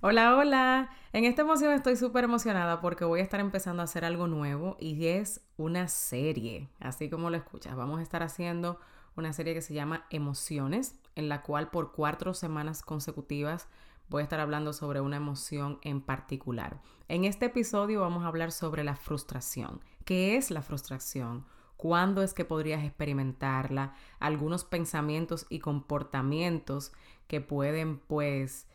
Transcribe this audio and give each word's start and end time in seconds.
Hola, 0.00 0.36
hola. 0.36 0.90
En 1.12 1.24
esta 1.24 1.42
emoción 1.42 1.72
estoy 1.72 1.96
súper 1.96 2.22
emocionada 2.22 2.80
porque 2.80 3.04
voy 3.04 3.18
a 3.18 3.24
estar 3.24 3.40
empezando 3.40 3.82
a 3.82 3.84
hacer 3.84 4.04
algo 4.04 4.28
nuevo 4.28 4.76
y 4.78 5.06
es 5.06 5.40
una 5.56 5.88
serie, 5.88 6.68
así 6.78 7.10
como 7.10 7.30
lo 7.30 7.36
escuchas. 7.36 7.74
Vamos 7.74 7.98
a 7.98 8.02
estar 8.02 8.22
haciendo 8.22 8.78
una 9.16 9.32
serie 9.32 9.54
que 9.54 9.60
se 9.60 9.74
llama 9.74 10.06
Emociones, 10.10 11.00
en 11.16 11.28
la 11.28 11.42
cual 11.42 11.70
por 11.70 11.90
cuatro 11.90 12.32
semanas 12.32 12.82
consecutivas 12.82 13.66
voy 14.08 14.20
a 14.20 14.22
estar 14.22 14.38
hablando 14.38 14.72
sobre 14.72 15.00
una 15.00 15.16
emoción 15.16 15.80
en 15.82 16.00
particular. 16.00 16.80
En 17.08 17.24
este 17.24 17.46
episodio 17.46 18.02
vamos 18.02 18.22
a 18.22 18.28
hablar 18.28 18.52
sobre 18.52 18.84
la 18.84 18.94
frustración. 18.94 19.80
¿Qué 20.04 20.36
es 20.36 20.52
la 20.52 20.62
frustración? 20.62 21.44
¿Cuándo 21.76 22.22
es 22.22 22.34
que 22.34 22.44
podrías 22.44 22.84
experimentarla? 22.84 23.94
Algunos 24.20 24.64
pensamientos 24.64 25.46
y 25.48 25.58
comportamientos 25.58 26.92
que 27.26 27.40
pueden 27.40 27.98
pues 27.98 28.68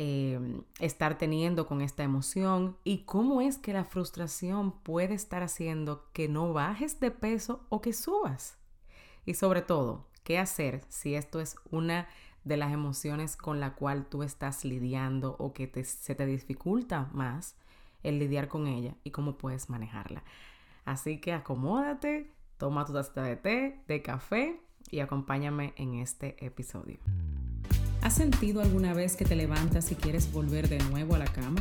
Em, 0.00 0.62
estar 0.78 1.18
teniendo 1.18 1.66
con 1.66 1.80
esta 1.80 2.04
emoción 2.04 2.76
y 2.84 2.98
cómo 2.98 3.40
es 3.40 3.58
que 3.58 3.72
la 3.72 3.82
frustración 3.82 4.70
puede 4.70 5.14
estar 5.14 5.42
haciendo 5.42 6.08
que 6.12 6.28
no 6.28 6.52
bajes 6.52 7.00
de 7.00 7.10
peso 7.10 7.66
o 7.68 7.80
que 7.80 7.92
subas. 7.92 8.56
Y 9.26 9.34
sobre 9.34 9.60
todo, 9.60 10.06
¿qué 10.22 10.38
hacer 10.38 10.84
si 10.88 11.16
esto 11.16 11.40
es 11.40 11.56
una 11.72 12.06
de 12.44 12.56
las 12.56 12.72
emociones 12.72 13.36
con 13.36 13.58
la 13.58 13.74
cual 13.74 14.06
tú 14.06 14.22
estás 14.22 14.64
lidiando 14.64 15.34
o 15.40 15.52
que 15.52 15.66
se 15.82 16.14
te 16.14 16.26
dificulta 16.26 17.10
más 17.12 17.56
el 18.04 18.20
lidiar 18.20 18.46
con 18.46 18.68
ella 18.68 18.94
y 19.02 19.10
cómo 19.10 19.36
puedes 19.36 19.68
manejarla? 19.68 20.22
Así 20.84 21.20
que 21.20 21.32
acomódate, 21.32 22.30
toma 22.56 22.84
tu 22.86 22.92
taza 22.92 23.22
de 23.22 23.34
té, 23.34 23.80
de 23.88 24.00
café 24.00 24.60
y 24.92 25.00
acompáñame 25.00 25.74
en 25.76 25.94
este 25.94 26.36
episodio. 26.46 27.00
¿Has 28.08 28.14
sentido 28.14 28.62
alguna 28.62 28.94
vez 28.94 29.16
que 29.16 29.26
te 29.26 29.36
levantas 29.36 29.92
y 29.92 29.94
quieres 29.94 30.32
volver 30.32 30.70
de 30.70 30.78
nuevo 30.78 31.14
a 31.14 31.18
la 31.18 31.26
cama? 31.26 31.60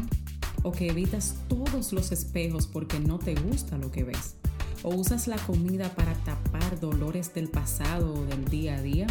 ¿O 0.64 0.72
que 0.72 0.88
evitas 0.88 1.36
todos 1.50 1.92
los 1.92 2.14
espejos 2.14 2.68
porque 2.68 3.02
no 3.02 3.20
te 3.20 3.36
gusta 3.36 3.78
lo 3.78 3.92
que 3.92 4.06
ves? 4.06 4.36
¿O 4.82 4.96
usas 4.96 5.28
la 5.28 5.36
comida 5.36 5.94
para 5.94 6.14
tapar 6.24 6.80
dolores 6.80 7.34
del 7.34 7.50
pasado 7.50 8.14
o 8.14 8.26
del 8.26 8.46
día 8.46 8.78
a 8.78 8.82
día? 8.82 9.08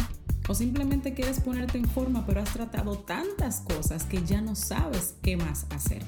¿O 0.47 0.55
simplemente 0.55 1.13
quieres 1.13 1.39
ponerte 1.39 1.77
en 1.77 1.85
forma 1.85 2.25
pero 2.25 2.41
has 2.41 2.51
tratado 2.51 2.97
tantas 2.97 3.61
cosas 3.61 4.05
que 4.05 4.23
ya 4.25 4.41
no 4.41 4.55
sabes 4.55 5.13
qué 5.21 5.37
más 5.37 5.67
hacer? 5.69 6.01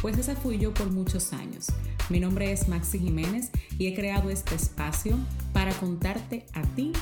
Pues 0.00 0.16
esa 0.16 0.36
fui 0.36 0.56
yo 0.56 0.72
por 0.72 0.90
muchos 0.90 1.34
años. 1.34 1.66
Mi 2.08 2.18
nombre 2.18 2.50
es 2.50 2.68
Maxi 2.68 2.98
Jiménez 2.98 3.50
y 3.78 3.88
he 3.88 3.94
creado 3.94 4.30
este 4.30 4.54
espacio 4.54 5.18
para 5.52 5.74
contarte 5.74 6.46
a 6.54 6.62
ti 6.62 6.92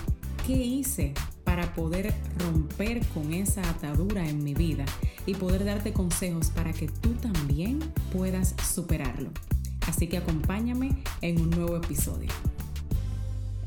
qué 0.45 0.57
hice 0.57 1.15
para 1.61 1.75
poder 1.75 2.15
romper 2.39 3.07
con 3.09 3.35
esa 3.35 3.61
atadura 3.69 4.27
en 4.27 4.43
mi 4.43 4.55
vida 4.55 4.87
y 5.27 5.35
poder 5.35 5.67
darte 5.67 5.93
consejos 5.93 6.49
para 6.49 6.73
que 6.73 6.89
tú 6.89 7.13
también 7.15 7.81
puedas 8.15 8.55
superarlo. 8.63 9.29
Así 9.87 10.09
que 10.09 10.17
acompáñame 10.17 11.03
en 11.21 11.39
un 11.39 11.51
nuevo 11.51 11.77
episodio. 11.77 12.31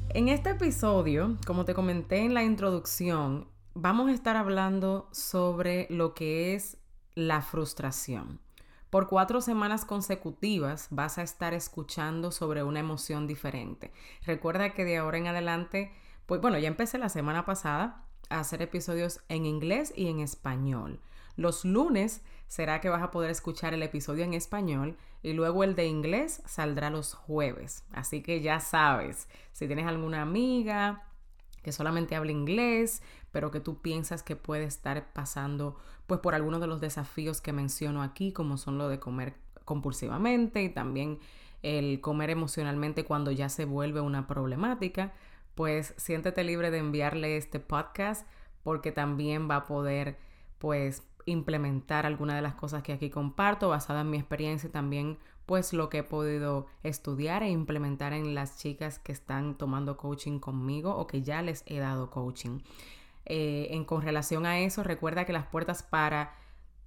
En 0.09 0.27
este 0.27 0.51
episodio, 0.51 1.37
como 1.45 1.65
te 1.65 1.75
comenté 1.75 2.19
en 2.25 2.33
la 2.33 2.43
introducción, 2.43 3.47
vamos 3.75 4.09
a 4.09 4.13
estar 4.13 4.37
hablando 4.37 5.07
sobre 5.11 5.85
lo 5.91 6.15
que 6.15 6.55
es 6.55 6.77
la 7.13 7.43
frustración. 7.43 8.39
Por 8.89 9.07
cuatro 9.07 9.39
semanas 9.39 9.85
consecutivas 9.85 10.87
vas 10.89 11.19
a 11.19 11.21
estar 11.21 11.53
escuchando 11.53 12.31
sobre 12.31 12.63
una 12.63 12.79
emoción 12.79 13.27
diferente. 13.27 13.91
Recuerda 14.25 14.73
que 14.73 14.83
de 14.83 14.97
ahora 14.97 15.19
en 15.19 15.27
adelante 15.27 15.91
pues 16.25 16.41
bueno, 16.41 16.57
ya 16.57 16.67
empecé 16.67 16.97
la 16.97 17.09
semana 17.09 17.45
pasada 17.45 18.05
a 18.29 18.39
hacer 18.39 18.61
episodios 18.61 19.21
en 19.29 19.45
inglés 19.45 19.93
y 19.95 20.07
en 20.07 20.19
español. 20.19 20.99
Los 21.35 21.65
lunes 21.65 22.21
será 22.47 22.81
que 22.81 22.89
vas 22.89 23.01
a 23.01 23.11
poder 23.11 23.31
escuchar 23.31 23.73
el 23.73 23.83
episodio 23.83 24.23
en 24.23 24.33
español 24.33 24.97
y 25.23 25.33
luego 25.33 25.63
el 25.63 25.75
de 25.75 25.87
inglés 25.87 26.43
saldrá 26.45 26.89
los 26.89 27.13
jueves. 27.13 27.83
Así 27.91 28.21
que 28.21 28.41
ya 28.41 28.59
sabes, 28.59 29.27
si 29.51 29.67
tienes 29.67 29.87
alguna 29.87 30.21
amiga 30.21 31.03
que 31.63 31.71
solamente 31.71 32.15
habla 32.15 32.31
inglés, 32.31 33.01
pero 33.31 33.49
que 33.49 33.59
tú 33.59 33.81
piensas 33.81 34.21
que 34.21 34.35
puede 34.35 34.65
estar 34.65 35.11
pasando 35.13 35.77
pues 36.05 36.19
por 36.19 36.35
algunos 36.35 36.61
de 36.61 36.67
los 36.67 36.81
desafíos 36.81 37.41
que 37.41 37.53
menciono 37.53 38.03
aquí, 38.03 38.33
como 38.33 38.57
son 38.57 38.77
lo 38.77 38.89
de 38.89 38.99
comer 38.99 39.35
compulsivamente 39.65 40.61
y 40.61 40.69
también 40.69 41.19
el 41.63 42.01
comer 42.01 42.29
emocionalmente 42.29 43.05
cuando 43.05 43.31
ya 43.31 43.47
se 43.49 43.65
vuelve 43.65 44.01
una 44.01 44.27
problemática, 44.27 45.13
pues 45.55 45.93
siéntete 45.97 46.43
libre 46.43 46.71
de 46.71 46.79
enviarle 46.79 47.37
este 47.37 47.59
podcast 47.59 48.27
porque 48.63 48.91
también 48.91 49.49
va 49.49 49.57
a 49.57 49.65
poder 49.65 50.17
pues 50.57 51.03
implementar 51.25 52.05
algunas 52.05 52.35
de 52.35 52.41
las 52.41 52.55
cosas 52.55 52.83
que 52.83 52.93
aquí 52.93 53.09
comparto 53.09 53.69
basada 53.69 54.01
en 54.01 54.09
mi 54.09 54.17
experiencia 54.17 54.69
y 54.69 54.71
también 54.71 55.17
pues 55.45 55.73
lo 55.73 55.89
que 55.89 55.99
he 55.99 56.03
podido 56.03 56.67
estudiar 56.83 57.43
e 57.43 57.49
implementar 57.49 58.13
en 58.13 58.33
las 58.33 58.57
chicas 58.57 58.99
que 58.99 59.11
están 59.11 59.57
tomando 59.57 59.97
coaching 59.97 60.39
conmigo 60.39 60.95
o 60.95 61.05
que 61.07 61.21
ya 61.21 61.41
les 61.41 61.63
he 61.65 61.79
dado 61.79 62.09
coaching. 62.09 62.59
Eh, 63.25 63.67
en 63.71 63.85
con 63.85 64.01
relación 64.01 64.45
a 64.45 64.59
eso, 64.59 64.83
recuerda 64.83 65.25
que 65.25 65.33
las 65.33 65.45
puertas 65.45 65.83
para 65.83 66.35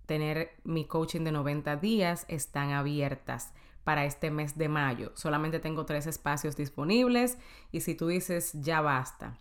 tener 0.07 0.53
mi 0.65 0.87
coaching 0.87 1.23
de 1.23 1.33
90 1.33 1.77
días 1.77 2.25
están 2.29 2.71
abiertas 2.71 3.53
para 3.87 4.05
este 4.05 4.33
mes 4.33 4.59
de 4.59 4.69
mayo. 4.69 5.13
Solamente 5.15 5.61
tengo 5.61 5.87
tres 5.87 6.09
espacios 6.09 6.57
disponibles 6.57 7.39
y 7.71 7.83
si 7.83 7.95
tú 7.95 8.09
dices 8.09 8.51
ya 8.55 8.81
basta, 8.81 9.39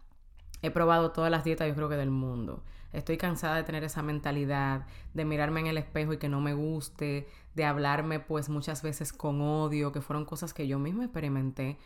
he 0.61 0.69
probado 0.69 1.11
todas 1.11 1.31
las 1.31 1.43
dietas 1.43 1.67
yo 1.67 1.73
creo 1.73 1.89
que 1.89 1.95
del 1.95 2.11
mundo. 2.11 2.63
Estoy 2.93 3.17
cansada 3.17 3.55
de 3.55 3.63
tener 3.63 3.83
esa 3.83 4.03
mentalidad, 4.03 4.85
de 5.15 5.25
mirarme 5.25 5.61
en 5.61 5.65
el 5.65 5.79
espejo 5.79 6.13
y 6.13 6.19
que 6.19 6.29
no 6.29 6.41
me 6.41 6.53
guste, 6.53 7.27
de 7.55 7.65
hablarme 7.65 8.19
pues 8.19 8.47
muchas 8.47 8.83
veces 8.83 9.13
con 9.13 9.41
odio, 9.41 9.91
que 9.91 10.01
fueron 10.01 10.25
cosas 10.25 10.53
que 10.53 10.67
yo 10.67 10.77
misma 10.77 11.05
experimenté 11.05 11.79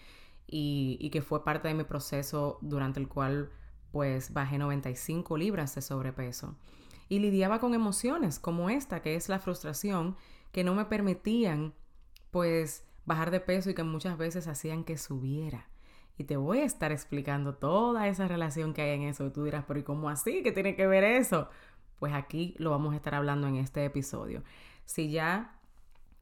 y, 0.45 0.97
y 0.99 1.11
que 1.11 1.21
fue 1.21 1.45
parte 1.45 1.69
de 1.69 1.75
mi 1.75 1.85
proceso 1.85 2.57
durante 2.59 2.99
el 2.99 3.07
cual 3.07 3.51
pues 3.93 4.33
bajé 4.33 4.57
95 4.57 5.37
libras 5.37 5.75
de 5.75 5.81
sobrepeso. 5.81 6.57
Y 7.07 7.19
lidiaba 7.19 7.59
con 7.59 7.73
emociones 7.73 8.37
como 8.37 8.69
esta, 8.69 9.01
que 9.01 9.15
es 9.15 9.29
la 9.29 9.39
frustración, 9.39 10.17
que 10.51 10.65
no 10.65 10.75
me 10.75 10.83
permitían 10.83 11.73
pues 12.31 12.85
bajar 13.05 13.31
de 13.31 13.39
peso 13.39 13.69
y 13.69 13.73
que 13.73 13.83
muchas 13.83 14.17
veces 14.17 14.47
hacían 14.47 14.83
que 14.83 14.97
subiera. 14.97 15.67
Y 16.17 16.25
te 16.25 16.37
voy 16.37 16.59
a 16.59 16.65
estar 16.65 16.91
explicando 16.91 17.55
toda 17.55 18.07
esa 18.07 18.27
relación 18.27 18.73
que 18.73 18.81
hay 18.81 18.91
en 18.91 19.03
eso. 19.03 19.25
Y 19.25 19.31
tú 19.31 19.45
dirás, 19.45 19.63
pero 19.67 19.79
¿y 19.79 19.83
cómo 19.83 20.09
así? 20.09 20.43
¿Qué 20.43 20.51
tiene 20.51 20.75
que 20.75 20.85
ver 20.85 21.03
eso? 21.03 21.49
Pues 21.97 22.13
aquí 22.13 22.55
lo 22.57 22.71
vamos 22.71 22.93
a 22.93 22.97
estar 22.97 23.15
hablando 23.15 23.47
en 23.47 23.55
este 23.55 23.85
episodio. 23.85 24.43
Si 24.85 25.09
ya 25.09 25.59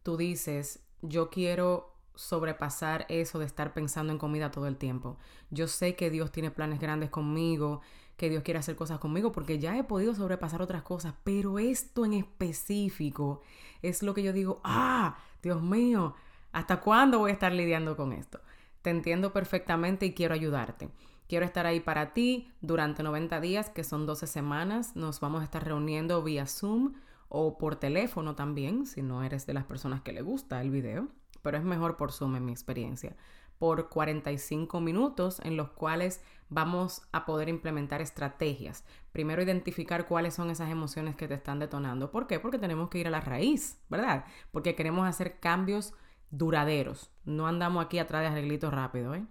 tú 0.03 0.15
dices, 0.17 0.85
yo 1.01 1.29
quiero 1.29 1.95
sobrepasar 2.15 3.05
eso 3.09 3.39
de 3.39 3.45
estar 3.45 3.73
pensando 3.73 4.11
en 4.11 4.19
comida 4.19 4.51
todo 4.51 4.67
el 4.67 4.77
tiempo. 4.77 5.17
Yo 5.49 5.67
sé 5.67 5.95
que 5.95 6.09
Dios 6.09 6.31
tiene 6.31 6.51
planes 6.51 6.79
grandes 6.79 7.09
conmigo, 7.09 7.81
que 8.17 8.29
Dios 8.29 8.43
quiere 8.43 8.59
hacer 8.59 8.75
cosas 8.75 8.99
conmigo, 8.99 9.31
porque 9.31 9.59
ya 9.59 9.77
he 9.77 9.83
podido 9.83 10.13
sobrepasar 10.13 10.61
otras 10.61 10.81
cosas, 10.81 11.13
pero 11.23 11.59
esto 11.59 12.03
en 12.03 12.13
específico 12.13 13.41
es 13.81 14.03
lo 14.03 14.13
que 14.13 14.23
yo 14.23 14.33
digo, 14.33 14.59
ah, 14.63 15.17
Dios 15.41 15.61
mío, 15.61 16.15
¿hasta 16.51 16.81
cuándo 16.81 17.19
voy 17.19 17.29
a 17.29 17.33
estar 17.33 17.53
lidiando 17.53 17.95
con 17.95 18.11
esto? 18.11 18.41
Te 18.81 18.89
entiendo 18.89 19.31
perfectamente 19.31 20.05
y 20.05 20.13
quiero 20.13 20.33
ayudarte. 20.33 20.89
Quiero 21.27 21.45
estar 21.45 21.65
ahí 21.65 21.79
para 21.79 22.13
ti 22.13 22.51
durante 22.61 23.03
90 23.03 23.39
días, 23.41 23.69
que 23.69 23.83
son 23.83 24.05
12 24.05 24.27
semanas. 24.27 24.95
Nos 24.95 25.19
vamos 25.19 25.41
a 25.41 25.43
estar 25.43 25.63
reuniendo 25.63 26.23
vía 26.23 26.47
Zoom 26.47 26.93
o 27.29 27.57
por 27.57 27.75
teléfono 27.75 28.35
también, 28.35 28.85
si 28.85 29.01
no 29.01 29.23
eres 29.23 29.45
de 29.45 29.53
las 29.53 29.65
personas 29.65 30.01
que 30.01 30.13
le 30.13 30.21
gusta 30.21 30.61
el 30.61 30.71
video, 30.71 31.09
pero 31.41 31.57
es 31.57 31.63
mejor 31.63 31.97
por 31.97 32.13
Zoom 32.13 32.37
en 32.37 32.45
mi 32.45 32.53
experiencia, 32.53 33.15
por 33.59 33.89
45 33.89 34.79
minutos 34.81 35.41
en 35.43 35.57
los 35.57 35.69
cuales 35.69 36.21
vamos 36.49 37.01
a 37.11 37.25
poder 37.25 37.49
implementar 37.49 38.01
estrategias. 38.01 38.83
Primero 39.11 39.41
identificar 39.41 40.07
cuáles 40.07 40.33
son 40.33 40.49
esas 40.49 40.69
emociones 40.69 41.15
que 41.15 41.27
te 41.27 41.33
están 41.33 41.59
detonando. 41.59 42.11
¿Por 42.11 42.27
qué? 42.27 42.39
Porque 42.39 42.59
tenemos 42.59 42.89
que 42.89 42.99
ir 42.99 43.07
a 43.07 43.11
la 43.11 43.21
raíz, 43.21 43.79
¿verdad? 43.89 44.25
Porque 44.51 44.75
queremos 44.75 45.07
hacer 45.07 45.39
cambios 45.39 45.93
duraderos. 46.29 47.11
No 47.25 47.47
andamos 47.47 47.85
aquí 47.85 47.99
atrás 47.99 48.21
de 48.21 48.27
arreglitos 48.27 48.73
rápidos, 48.73 49.17
¿eh? 49.17 49.25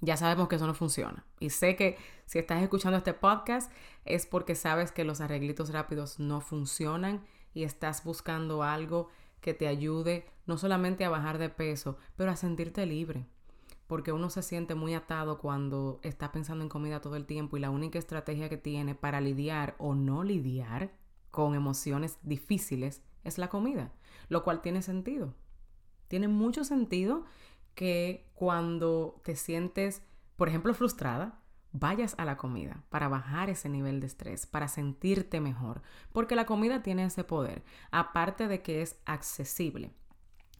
Ya 0.00 0.16
sabemos 0.18 0.48
que 0.48 0.56
eso 0.56 0.66
no 0.66 0.74
funciona. 0.74 1.24
Y 1.40 1.50
sé 1.50 1.76
que 1.76 1.96
si 2.26 2.38
estás 2.38 2.62
escuchando 2.62 2.98
este 2.98 3.14
podcast 3.14 3.72
es 4.04 4.26
porque 4.26 4.54
sabes 4.54 4.92
que 4.92 5.04
los 5.04 5.22
arreglitos 5.22 5.72
rápidos 5.72 6.18
no 6.18 6.42
funcionan 6.42 7.24
y 7.54 7.64
estás 7.64 8.04
buscando 8.04 8.62
algo 8.62 9.08
que 9.40 9.54
te 9.54 9.66
ayude 9.66 10.26
no 10.46 10.58
solamente 10.58 11.06
a 11.06 11.10
bajar 11.10 11.38
de 11.38 11.48
peso, 11.48 11.96
pero 12.16 12.30
a 12.30 12.36
sentirte 12.36 12.84
libre 12.84 13.26
porque 13.94 14.10
uno 14.10 14.28
se 14.28 14.42
siente 14.42 14.74
muy 14.74 14.92
atado 14.92 15.38
cuando 15.38 16.00
está 16.02 16.32
pensando 16.32 16.64
en 16.64 16.68
comida 16.68 17.00
todo 17.00 17.14
el 17.14 17.26
tiempo 17.26 17.56
y 17.56 17.60
la 17.60 17.70
única 17.70 17.96
estrategia 17.96 18.48
que 18.48 18.56
tiene 18.56 18.96
para 18.96 19.20
lidiar 19.20 19.76
o 19.78 19.94
no 19.94 20.24
lidiar 20.24 20.90
con 21.30 21.54
emociones 21.54 22.18
difíciles 22.22 23.04
es 23.22 23.38
la 23.38 23.48
comida, 23.48 23.92
lo 24.28 24.42
cual 24.42 24.62
tiene 24.62 24.82
sentido. 24.82 25.32
Tiene 26.08 26.26
mucho 26.26 26.64
sentido 26.64 27.24
que 27.76 28.28
cuando 28.34 29.20
te 29.22 29.36
sientes, 29.36 30.02
por 30.34 30.48
ejemplo, 30.48 30.74
frustrada, 30.74 31.40
vayas 31.70 32.16
a 32.18 32.24
la 32.24 32.36
comida 32.36 32.82
para 32.88 33.06
bajar 33.06 33.48
ese 33.48 33.68
nivel 33.68 34.00
de 34.00 34.08
estrés, 34.08 34.44
para 34.44 34.66
sentirte 34.66 35.40
mejor, 35.40 35.82
porque 36.12 36.34
la 36.34 36.46
comida 36.46 36.82
tiene 36.82 37.04
ese 37.04 37.22
poder, 37.22 37.62
aparte 37.92 38.48
de 38.48 38.60
que 38.60 38.82
es 38.82 38.98
accesible, 39.04 39.92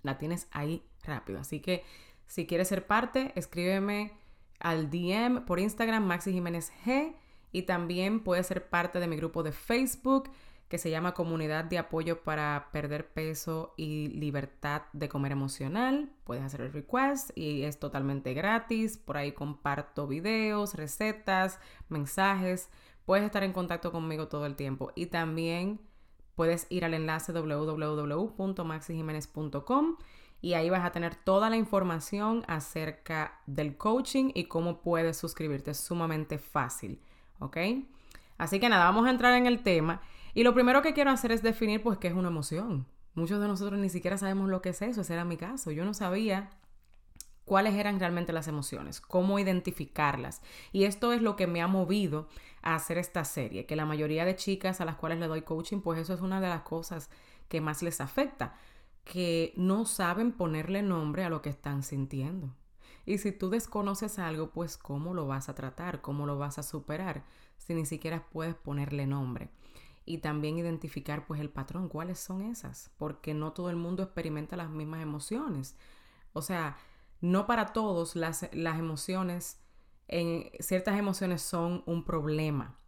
la 0.02 0.18
tienes 0.18 0.46
ahí 0.52 0.86
rápido. 1.02 1.40
Así 1.40 1.58
que 1.58 1.82
si 2.26 2.46
quieres 2.46 2.68
ser 2.68 2.86
parte, 2.86 3.32
escríbeme 3.36 4.12
al 4.60 4.90
DM 4.90 5.44
por 5.44 5.60
Instagram 5.60 6.04
Maxi 6.04 6.32
Jiménez 6.32 6.72
G 6.84 7.14
y 7.52 7.62
también 7.62 8.20
puedes 8.20 8.46
ser 8.46 8.68
parte 8.68 9.00
de 9.00 9.06
mi 9.06 9.16
grupo 9.16 9.42
de 9.42 9.52
Facebook 9.52 10.30
que 10.68 10.78
se 10.78 10.90
llama 10.90 11.14
Comunidad 11.14 11.64
de 11.64 11.78
Apoyo 11.78 12.22
para 12.22 12.68
Perder 12.72 13.12
Peso 13.12 13.74
y 13.76 14.08
Libertad 14.08 14.82
de 14.92 15.08
Comer 15.08 15.30
Emocional. 15.30 16.10
Puedes 16.24 16.42
hacer 16.42 16.62
el 16.62 16.72
request 16.72 17.30
y 17.36 17.62
es 17.62 17.78
totalmente 17.78 18.34
gratis. 18.34 18.98
Por 18.98 19.16
ahí 19.16 19.30
comparto 19.32 20.08
videos, 20.08 20.74
recetas, 20.74 21.60
mensajes. 21.88 22.70
Puedes 23.04 23.24
estar 23.24 23.44
en 23.44 23.52
contacto 23.52 23.92
conmigo 23.92 24.26
todo 24.28 24.46
el 24.46 24.56
tiempo. 24.56 24.90
Y 24.96 25.06
también 25.06 25.80
puedes 26.34 26.66
ir 26.70 26.84
al 26.84 26.94
enlace 26.94 27.32
www.maxijiménez.com 27.32 29.96
y 30.44 30.52
ahí 30.52 30.68
vas 30.68 30.84
a 30.84 30.92
tener 30.92 31.14
toda 31.14 31.48
la 31.48 31.56
información 31.56 32.44
acerca 32.48 33.40
del 33.46 33.78
coaching 33.78 34.30
y 34.34 34.44
cómo 34.44 34.82
puedes 34.82 35.16
suscribirte. 35.16 35.70
Es 35.70 35.78
sumamente 35.78 36.36
fácil, 36.36 37.00
¿ok? 37.38 37.56
Así 38.36 38.60
que 38.60 38.68
nada, 38.68 38.84
vamos 38.84 39.06
a 39.06 39.10
entrar 39.10 39.32
en 39.38 39.46
el 39.46 39.62
tema. 39.62 40.02
Y 40.34 40.42
lo 40.42 40.52
primero 40.52 40.82
que 40.82 40.92
quiero 40.92 41.10
hacer 41.10 41.32
es 41.32 41.42
definir 41.42 41.82
pues 41.82 41.96
qué 41.96 42.08
es 42.08 42.14
una 42.14 42.28
emoción. 42.28 42.84
Muchos 43.14 43.40
de 43.40 43.48
nosotros 43.48 43.80
ni 43.80 43.88
siquiera 43.88 44.18
sabemos 44.18 44.50
lo 44.50 44.60
que 44.60 44.68
es 44.68 44.82
eso, 44.82 45.00
ese 45.00 45.14
era 45.14 45.24
mi 45.24 45.38
caso. 45.38 45.70
Yo 45.70 45.86
no 45.86 45.94
sabía 45.94 46.50
cuáles 47.46 47.72
eran 47.72 47.98
realmente 47.98 48.34
las 48.34 48.46
emociones, 48.46 49.00
cómo 49.00 49.38
identificarlas. 49.38 50.42
Y 50.72 50.84
esto 50.84 51.14
es 51.14 51.22
lo 51.22 51.36
que 51.36 51.46
me 51.46 51.62
ha 51.62 51.68
movido 51.68 52.28
a 52.60 52.74
hacer 52.74 52.98
esta 52.98 53.24
serie, 53.24 53.64
que 53.64 53.76
la 53.76 53.86
mayoría 53.86 54.26
de 54.26 54.36
chicas 54.36 54.82
a 54.82 54.84
las 54.84 54.96
cuales 54.96 55.20
le 55.20 55.26
doy 55.26 55.40
coaching, 55.40 55.80
pues 55.80 55.98
eso 55.98 56.12
es 56.12 56.20
una 56.20 56.42
de 56.42 56.50
las 56.50 56.60
cosas 56.64 57.08
que 57.48 57.62
más 57.62 57.82
les 57.82 58.02
afecta, 58.02 58.54
que 59.04 59.52
no 59.56 59.84
saben 59.84 60.32
ponerle 60.32 60.82
nombre 60.82 61.24
a 61.24 61.30
lo 61.30 61.42
que 61.42 61.50
están 61.50 61.82
sintiendo. 61.82 62.54
Y 63.06 63.18
si 63.18 63.32
tú 63.32 63.50
desconoces 63.50 64.18
algo, 64.18 64.50
pues 64.50 64.78
cómo 64.78 65.14
lo 65.14 65.26
vas 65.26 65.48
a 65.48 65.54
tratar, 65.54 66.00
cómo 66.00 66.26
lo 66.26 66.38
vas 66.38 66.58
a 66.58 66.62
superar, 66.62 67.24
si 67.58 67.74
ni 67.74 67.84
siquiera 67.84 68.26
puedes 68.30 68.54
ponerle 68.54 69.06
nombre 69.06 69.50
y 70.06 70.18
también 70.18 70.58
identificar 70.58 71.26
pues 71.26 71.40
el 71.40 71.50
patrón, 71.50 71.88
cuáles 71.88 72.18
son 72.18 72.42
esas, 72.42 72.90
porque 72.98 73.34
no 73.34 73.52
todo 73.52 73.70
el 73.70 73.76
mundo 73.76 74.02
experimenta 74.02 74.56
las 74.56 74.70
mismas 74.70 75.02
emociones. 75.02 75.76
O 76.32 76.42
sea, 76.42 76.76
no 77.20 77.46
para 77.46 77.72
todos 77.72 78.16
las, 78.16 78.48
las 78.52 78.78
emociones, 78.78 79.60
en, 80.08 80.50
ciertas 80.60 80.98
emociones 80.98 81.42
son 81.42 81.82
un 81.86 82.04
problema. 82.04 82.78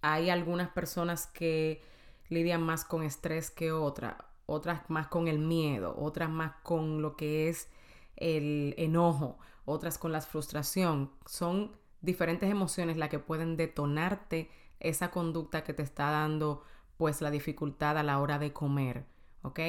Hay 0.00 0.30
algunas 0.30 0.68
personas 0.70 1.26
que 1.26 1.82
lidian 2.28 2.62
más 2.62 2.84
con 2.84 3.02
estrés 3.02 3.50
que 3.50 3.72
otras, 3.72 4.16
otras 4.48 4.88
más 4.88 5.08
con 5.08 5.28
el 5.28 5.38
miedo, 5.38 5.94
otras 5.98 6.30
más 6.30 6.54
con 6.62 7.02
lo 7.02 7.16
que 7.16 7.50
es 7.50 7.68
el 8.16 8.74
enojo, 8.78 9.38
otras 9.66 9.98
con 9.98 10.10
la 10.10 10.22
frustración. 10.22 11.10
Son 11.26 11.70
diferentes 12.00 12.50
emociones 12.50 12.96
las 12.96 13.10
que 13.10 13.18
pueden 13.18 13.58
detonarte 13.58 14.50
esa 14.80 15.10
conducta 15.10 15.64
que 15.64 15.74
te 15.74 15.82
está 15.82 16.10
dando 16.10 16.62
pues 16.96 17.20
la 17.20 17.30
dificultad 17.30 17.98
a 17.98 18.02
la 18.02 18.20
hora 18.20 18.38
de 18.38 18.54
comer, 18.54 19.04
¿ok? 19.42 19.60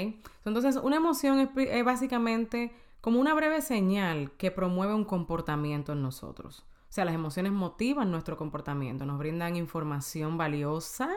Entonces 0.46 0.78
una 0.78 0.96
emoción 0.96 1.40
es, 1.40 1.84
básicamente 1.86 2.72
como 3.02 3.20
una 3.20 3.34
breve 3.34 3.62
señal 3.62 4.32
que 4.38 4.50
promueve 4.50 4.94
un 4.94 5.04
comportamiento 5.04 5.92
en 5.92 6.02
nosotros. 6.02 6.66
O 6.90 6.92
sea, 6.92 7.04
las 7.04 7.14
emociones 7.14 7.52
motivan 7.52 8.12
nuestro 8.12 8.38
comportamiento, 8.38 9.06
nos 9.06 9.20
brindan 9.20 9.58
información 9.58 10.38
valiosa 10.38 11.10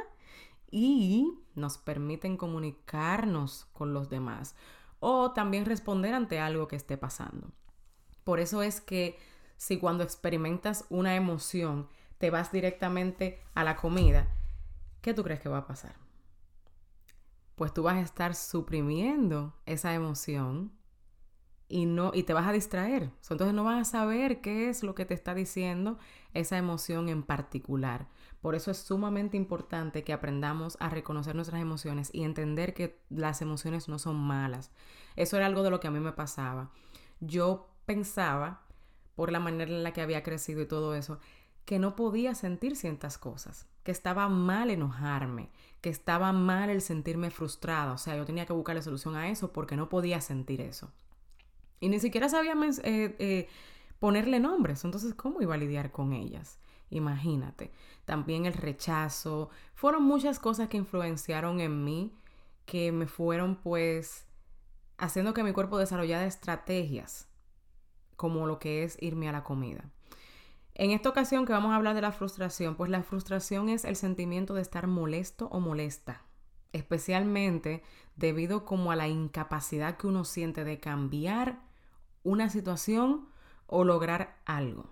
y 0.73 1.39
nos 1.55 1.79
permiten 1.79 2.37
comunicarnos 2.37 3.67
con 3.73 3.95
los 3.95 4.09
demás 4.09 4.57
o 4.99 5.33
también 5.33 5.67
responder 5.67 6.15
ante 6.15 6.41
algo 6.41 6.67
que 6.67 6.77
esté 6.77 6.97
pasando. 6.97 7.53
Por 8.25 8.41
eso 8.41 8.63
es 8.63 8.81
que 8.81 9.19
si 9.57 9.79
cuando 9.79 10.03
experimentas 10.03 10.87
una 10.91 11.15
emoción 11.15 11.89
te 12.19 12.31
vas 12.31 12.51
directamente 12.51 13.41
a 13.55 13.63
la 13.63 13.77
comida, 13.77 14.27
¿qué 15.03 15.13
tú 15.13 15.23
crees 15.23 15.41
que 15.41 15.49
va 15.49 15.59
a 15.59 15.67
pasar? 15.67 15.95
Pues 17.55 17.75
tú 17.75 17.83
vas 17.83 17.97
a 17.97 18.01
estar 18.01 18.35
suprimiendo 18.35 19.55
esa 19.67 19.95
emoción 19.95 20.73
y 21.69 21.87
no 21.87 22.13
y 22.15 22.23
te 22.23 22.33
vas 22.33 22.47
a 22.47 22.53
distraer. 22.53 23.11
Entonces 23.29 23.55
no 23.55 23.65
vas 23.65 23.89
a 23.89 23.91
saber 23.91 24.41
qué 24.41 24.69
es 24.69 24.83
lo 24.83 24.95
que 24.95 25.05
te 25.05 25.15
está 25.15 25.35
diciendo 25.35 25.99
esa 26.33 26.57
emoción 26.57 27.09
en 27.09 27.23
particular. 27.23 28.09
Por 28.43 28.57
eso 28.57 28.73
es 28.73 28.79
sumamente 28.79 29.37
importante 29.37 30.03
que 30.03 30.13
aprendamos 30.13 30.77
a 30.81 30.91
reconocer 30.91 31.37
nuestras 31.37 31.63
emociones 31.63 32.11
y 32.13 32.25
entender 32.25 32.75
que 32.75 32.99
las 33.09 33.41
emociones 33.41 33.89
no 33.89 34.01
son 34.01 34.17
malas. 34.17 34.73
Eso 35.15 35.37
era 35.37 35.47
algo 35.47 35.63
de 35.63 35.71
lo 35.71 35.79
que 35.79 35.87
a 35.87 35.93
mí 35.93 36.01
me 36.01 36.13
pasaba. 36.13 36.73
Yo 37.21 37.71
pensaba, 37.87 38.63
por 39.15 39.31
la 39.31 39.39
manera 39.39 39.71
en 39.71 39.85
la 39.85 39.93
que 39.93 40.03
había 40.03 40.25
crecido 40.25 40.61
y 40.61 40.67
todo 40.67 40.97
eso, 40.97 41.21
que 41.65 41.79
no 41.79 41.95
podía 41.95 42.35
sentir 42.35 42.75
ciertas 42.75 43.17
cosas, 43.17 43.69
que 43.85 43.93
estaba 43.93 44.29
mal 44.29 44.71
enojarme, 44.71 45.49
que 45.81 45.91
estaba 45.91 46.33
mal 46.33 46.69
el 46.69 46.81
sentirme 46.81 47.31
frustrada, 47.31 47.93
o 47.93 47.99
sea, 47.99 48.17
yo 48.17 48.25
tenía 48.25 48.47
que 48.47 48.53
buscarle 48.53 48.83
solución 48.83 49.15
a 49.15 49.29
eso 49.29 49.53
porque 49.53 49.77
no 49.77 49.89
podía 49.89 50.21
sentir 50.21 50.61
eso. 50.61 50.91
Y 51.79 51.89
ni 51.89 52.01
siquiera 52.01 52.29
sabía 52.29 52.55
eh, 52.55 53.17
eh, 53.19 53.49
ponerle 54.01 54.41
nombres, 54.41 54.85
entonces, 54.85 55.15
¿cómo 55.15 55.43
iba 55.43 55.55
a 55.55 55.59
lidiar 55.59 55.93
con 55.93 56.13
ellas? 56.13 56.59
Imagínate. 56.93 57.73
También 58.05 58.45
el 58.45 58.53
rechazo, 58.53 59.49
fueron 59.75 60.03
muchas 60.03 60.39
cosas 60.39 60.69
que 60.69 60.77
influenciaron 60.77 61.61
en 61.61 61.85
mí, 61.85 62.15
que 62.67 62.93
me 62.93 63.07
fueron 63.07 63.57
pues 63.57 64.27
haciendo 64.99 65.33
que 65.33 65.43
mi 65.43 65.53
cuerpo 65.53 65.79
desarrollara 65.79 66.27
estrategias, 66.27 67.29
como 68.17 68.47
lo 68.47 68.59
que 68.59 68.85
es 68.85 68.99
irme 69.01 69.29
a 69.29 69.33
la 69.33 69.43
comida. 69.43 69.91
En 70.75 70.91
esta 70.91 71.09
ocasión 71.09 71.47
que 71.47 71.53
vamos 71.53 71.73
a 71.73 71.77
hablar 71.77 71.95
de 71.95 72.03
la 72.03 72.13
frustración, 72.13 72.77
pues 72.77 72.91
la 72.91 73.03
frustración 73.03 73.71
es 73.71 73.85
el 73.87 73.97
sentimiento 73.97 74.53
de 74.53 74.63
estar 74.63 74.87
molesto 74.87 75.47
o 75.47 75.61
molesta, 75.61 76.23
especialmente 76.73 77.83
debido 78.17 78.67
como 78.67 78.93
a 78.93 78.97
la 78.97 79.09
incapacidad 79.09 79.97
que 79.97 80.07
uno 80.07 80.25
siente 80.25 80.65
de 80.65 80.79
cambiar 80.79 81.63
una 82.23 82.51
situación 82.51 83.29
o 83.67 83.85
lograr 83.85 84.39
algo. 84.45 84.91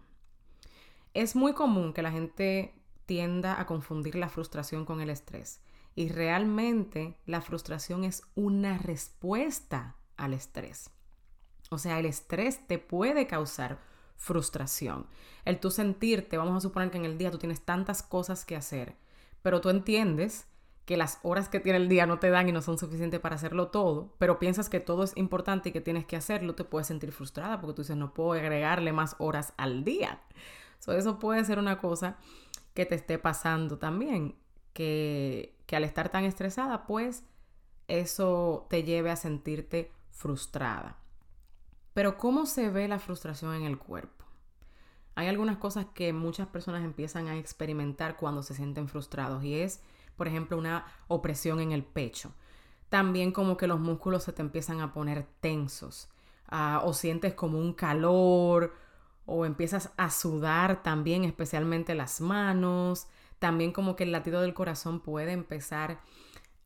Es 1.14 1.34
muy 1.34 1.54
común 1.54 1.92
que 1.92 2.02
la 2.02 2.12
gente 2.12 2.74
tienda 3.06 3.60
a 3.60 3.66
confundir 3.66 4.14
la 4.14 4.28
frustración 4.28 4.84
con 4.84 5.00
el 5.00 5.10
estrés 5.10 5.60
y 5.96 6.08
realmente 6.08 7.16
la 7.26 7.40
frustración 7.40 8.04
es 8.04 8.22
una 8.36 8.78
respuesta 8.78 9.96
al 10.16 10.34
estrés. 10.34 10.90
O 11.70 11.78
sea, 11.78 11.98
el 11.98 12.06
estrés 12.06 12.66
te 12.66 12.78
puede 12.78 13.26
causar 13.26 13.80
frustración. 14.16 15.06
El 15.44 15.58
tú 15.58 15.70
sentirte, 15.70 16.36
vamos 16.36 16.56
a 16.56 16.60
suponer 16.60 16.90
que 16.90 16.98
en 16.98 17.04
el 17.04 17.18
día 17.18 17.30
tú 17.30 17.38
tienes 17.38 17.62
tantas 17.62 18.02
cosas 18.02 18.44
que 18.44 18.54
hacer, 18.54 18.94
pero 19.42 19.60
tú 19.60 19.70
entiendes 19.70 20.46
que 20.84 20.96
las 20.96 21.18
horas 21.22 21.48
que 21.48 21.60
tiene 21.60 21.78
el 21.78 21.88
día 21.88 22.06
no 22.06 22.18
te 22.18 22.30
dan 22.30 22.48
y 22.48 22.52
no 22.52 22.62
son 22.62 22.76
suficientes 22.76 23.20
para 23.20 23.36
hacerlo 23.36 23.68
todo, 23.68 24.14
pero 24.18 24.38
piensas 24.38 24.68
que 24.68 24.80
todo 24.80 25.04
es 25.04 25.16
importante 25.16 25.68
y 25.68 25.72
que 25.72 25.80
tienes 25.80 26.04
que 26.04 26.16
hacerlo, 26.16 26.54
te 26.54 26.64
puedes 26.64 26.88
sentir 26.88 27.12
frustrada 27.12 27.60
porque 27.60 27.74
tú 27.74 27.82
dices, 27.82 27.96
no 27.96 28.12
puedo 28.12 28.32
agregarle 28.32 28.92
más 28.92 29.16
horas 29.18 29.52
al 29.56 29.84
día. 29.84 30.20
Eso 30.88 31.18
puede 31.18 31.44
ser 31.44 31.58
una 31.58 31.78
cosa 31.78 32.16
que 32.74 32.86
te 32.86 32.94
esté 32.94 33.18
pasando 33.18 33.78
también, 33.78 34.36
que, 34.72 35.56
que 35.66 35.76
al 35.76 35.84
estar 35.84 36.08
tan 36.08 36.24
estresada, 36.24 36.86
pues 36.86 37.24
eso 37.88 38.66
te 38.70 38.82
lleve 38.82 39.10
a 39.10 39.16
sentirte 39.16 39.92
frustrada. 40.10 40.96
Pero 41.92 42.16
¿cómo 42.16 42.46
se 42.46 42.70
ve 42.70 42.88
la 42.88 42.98
frustración 42.98 43.54
en 43.54 43.64
el 43.64 43.78
cuerpo? 43.78 44.24
Hay 45.14 45.26
algunas 45.26 45.58
cosas 45.58 45.86
que 45.92 46.12
muchas 46.12 46.46
personas 46.46 46.84
empiezan 46.84 47.28
a 47.28 47.36
experimentar 47.36 48.16
cuando 48.16 48.42
se 48.42 48.54
sienten 48.54 48.88
frustrados 48.88 49.44
y 49.44 49.54
es, 49.54 49.82
por 50.16 50.28
ejemplo, 50.28 50.56
una 50.56 50.86
opresión 51.08 51.60
en 51.60 51.72
el 51.72 51.84
pecho. 51.84 52.32
También 52.88 53.32
como 53.32 53.56
que 53.56 53.66
los 53.66 53.80
músculos 53.80 54.24
se 54.24 54.32
te 54.32 54.42
empiezan 54.42 54.80
a 54.80 54.92
poner 54.92 55.26
tensos 55.40 56.08
ah, 56.48 56.82
o 56.84 56.92
sientes 56.92 57.34
como 57.34 57.58
un 57.58 57.72
calor 57.72 58.74
o 59.32 59.44
empiezas 59.46 59.92
a 59.96 60.10
sudar 60.10 60.82
también, 60.82 61.24
especialmente 61.24 61.94
las 61.94 62.20
manos. 62.20 63.06
También 63.38 63.72
como 63.72 63.94
que 63.94 64.02
el 64.02 64.12
latido 64.12 64.40
del 64.40 64.54
corazón 64.54 65.00
puede 65.00 65.30
empezar 65.30 66.00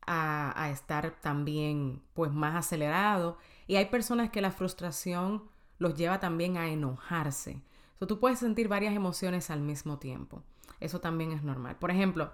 a, 0.07 0.59
a 0.61 0.71
estar 0.71 1.11
también 1.21 2.01
pues 2.13 2.31
más 2.31 2.55
acelerado 2.55 3.37
y 3.67 3.75
hay 3.75 3.85
personas 3.85 4.31
que 4.31 4.41
la 4.41 4.51
frustración 4.51 5.43
los 5.77 5.95
lleva 5.95 6.19
también 6.19 6.57
a 6.57 6.67
enojarse. 6.67 7.61
So, 7.99 8.07
tú 8.07 8.19
puedes 8.19 8.39
sentir 8.39 8.67
varias 8.67 8.95
emociones 8.95 9.51
al 9.51 9.61
mismo 9.61 9.99
tiempo. 9.99 10.43
Eso 10.79 10.99
también 10.99 11.31
es 11.31 11.43
normal. 11.43 11.77
Por 11.77 11.91
ejemplo, 11.91 12.31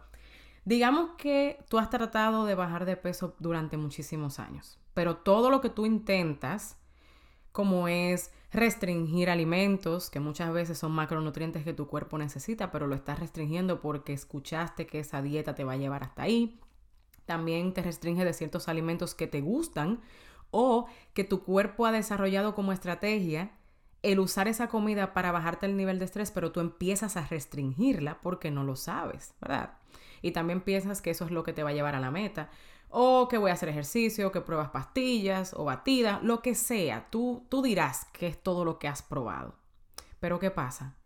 digamos 0.65 1.11
que 1.17 1.63
tú 1.69 1.77
has 1.77 1.89
tratado 1.89 2.45
de 2.45 2.55
bajar 2.55 2.85
de 2.85 2.97
peso 2.97 3.35
durante 3.39 3.77
muchísimos 3.77 4.39
años, 4.39 4.79
pero 4.93 5.17
todo 5.17 5.49
lo 5.49 5.61
que 5.61 5.69
tú 5.69 5.85
intentas 5.85 6.77
como 7.51 7.87
es 7.87 8.31
restringir 8.51 9.29
alimentos, 9.29 10.09
que 10.09 10.19
muchas 10.19 10.51
veces 10.51 10.77
son 10.77 10.91
macronutrientes 10.91 11.63
que 11.63 11.73
tu 11.73 11.87
cuerpo 11.87 12.17
necesita, 12.17 12.71
pero 12.71 12.87
lo 12.87 12.95
estás 12.95 13.19
restringiendo 13.19 13.79
porque 13.81 14.13
escuchaste 14.13 14.87
que 14.87 14.99
esa 14.99 15.21
dieta 15.21 15.55
te 15.55 15.63
va 15.63 15.73
a 15.73 15.77
llevar 15.77 16.03
hasta 16.03 16.23
ahí. 16.23 16.59
También 17.25 17.73
te 17.73 17.81
restringe 17.81 18.25
de 18.25 18.33
ciertos 18.33 18.67
alimentos 18.67 19.15
que 19.15 19.27
te 19.27 19.41
gustan 19.41 20.01
o 20.51 20.87
que 21.13 21.23
tu 21.23 21.43
cuerpo 21.43 21.85
ha 21.85 21.91
desarrollado 21.91 22.53
como 22.55 22.73
estrategia 22.73 23.51
el 24.03 24.19
usar 24.19 24.47
esa 24.47 24.67
comida 24.67 25.13
para 25.13 25.31
bajarte 25.31 25.67
el 25.67 25.77
nivel 25.77 25.99
de 25.99 26.05
estrés, 26.05 26.31
pero 26.31 26.51
tú 26.51 26.59
empiezas 26.59 27.17
a 27.17 27.25
restringirla 27.27 28.19
porque 28.21 28.49
no 28.51 28.63
lo 28.63 28.75
sabes, 28.75 29.33
¿verdad? 29.39 29.77
Y 30.21 30.31
también 30.31 30.61
piensas 30.61 31.01
que 31.01 31.11
eso 31.11 31.25
es 31.25 31.31
lo 31.31 31.43
que 31.43 31.53
te 31.53 31.63
va 31.63 31.69
a 31.69 31.73
llevar 31.73 31.95
a 31.95 31.99
la 31.99 32.11
meta 32.11 32.49
o 32.91 33.27
que 33.27 33.37
voy 33.37 33.51
a 33.51 33.53
hacer 33.53 33.69
ejercicio, 33.69 34.31
que 34.31 34.41
pruebas 34.41 34.69
pastillas 34.69 35.53
o 35.53 35.63
batidas, 35.63 36.21
lo 36.23 36.41
que 36.41 36.55
sea, 36.55 37.07
tú, 37.09 37.45
tú 37.49 37.61
dirás 37.61 38.05
que 38.13 38.27
es 38.27 38.41
todo 38.41 38.65
lo 38.65 38.79
que 38.79 38.87
has 38.87 39.01
probado. 39.01 39.55
Pero 40.19 40.39
¿qué 40.39 40.51
pasa? 40.51 40.97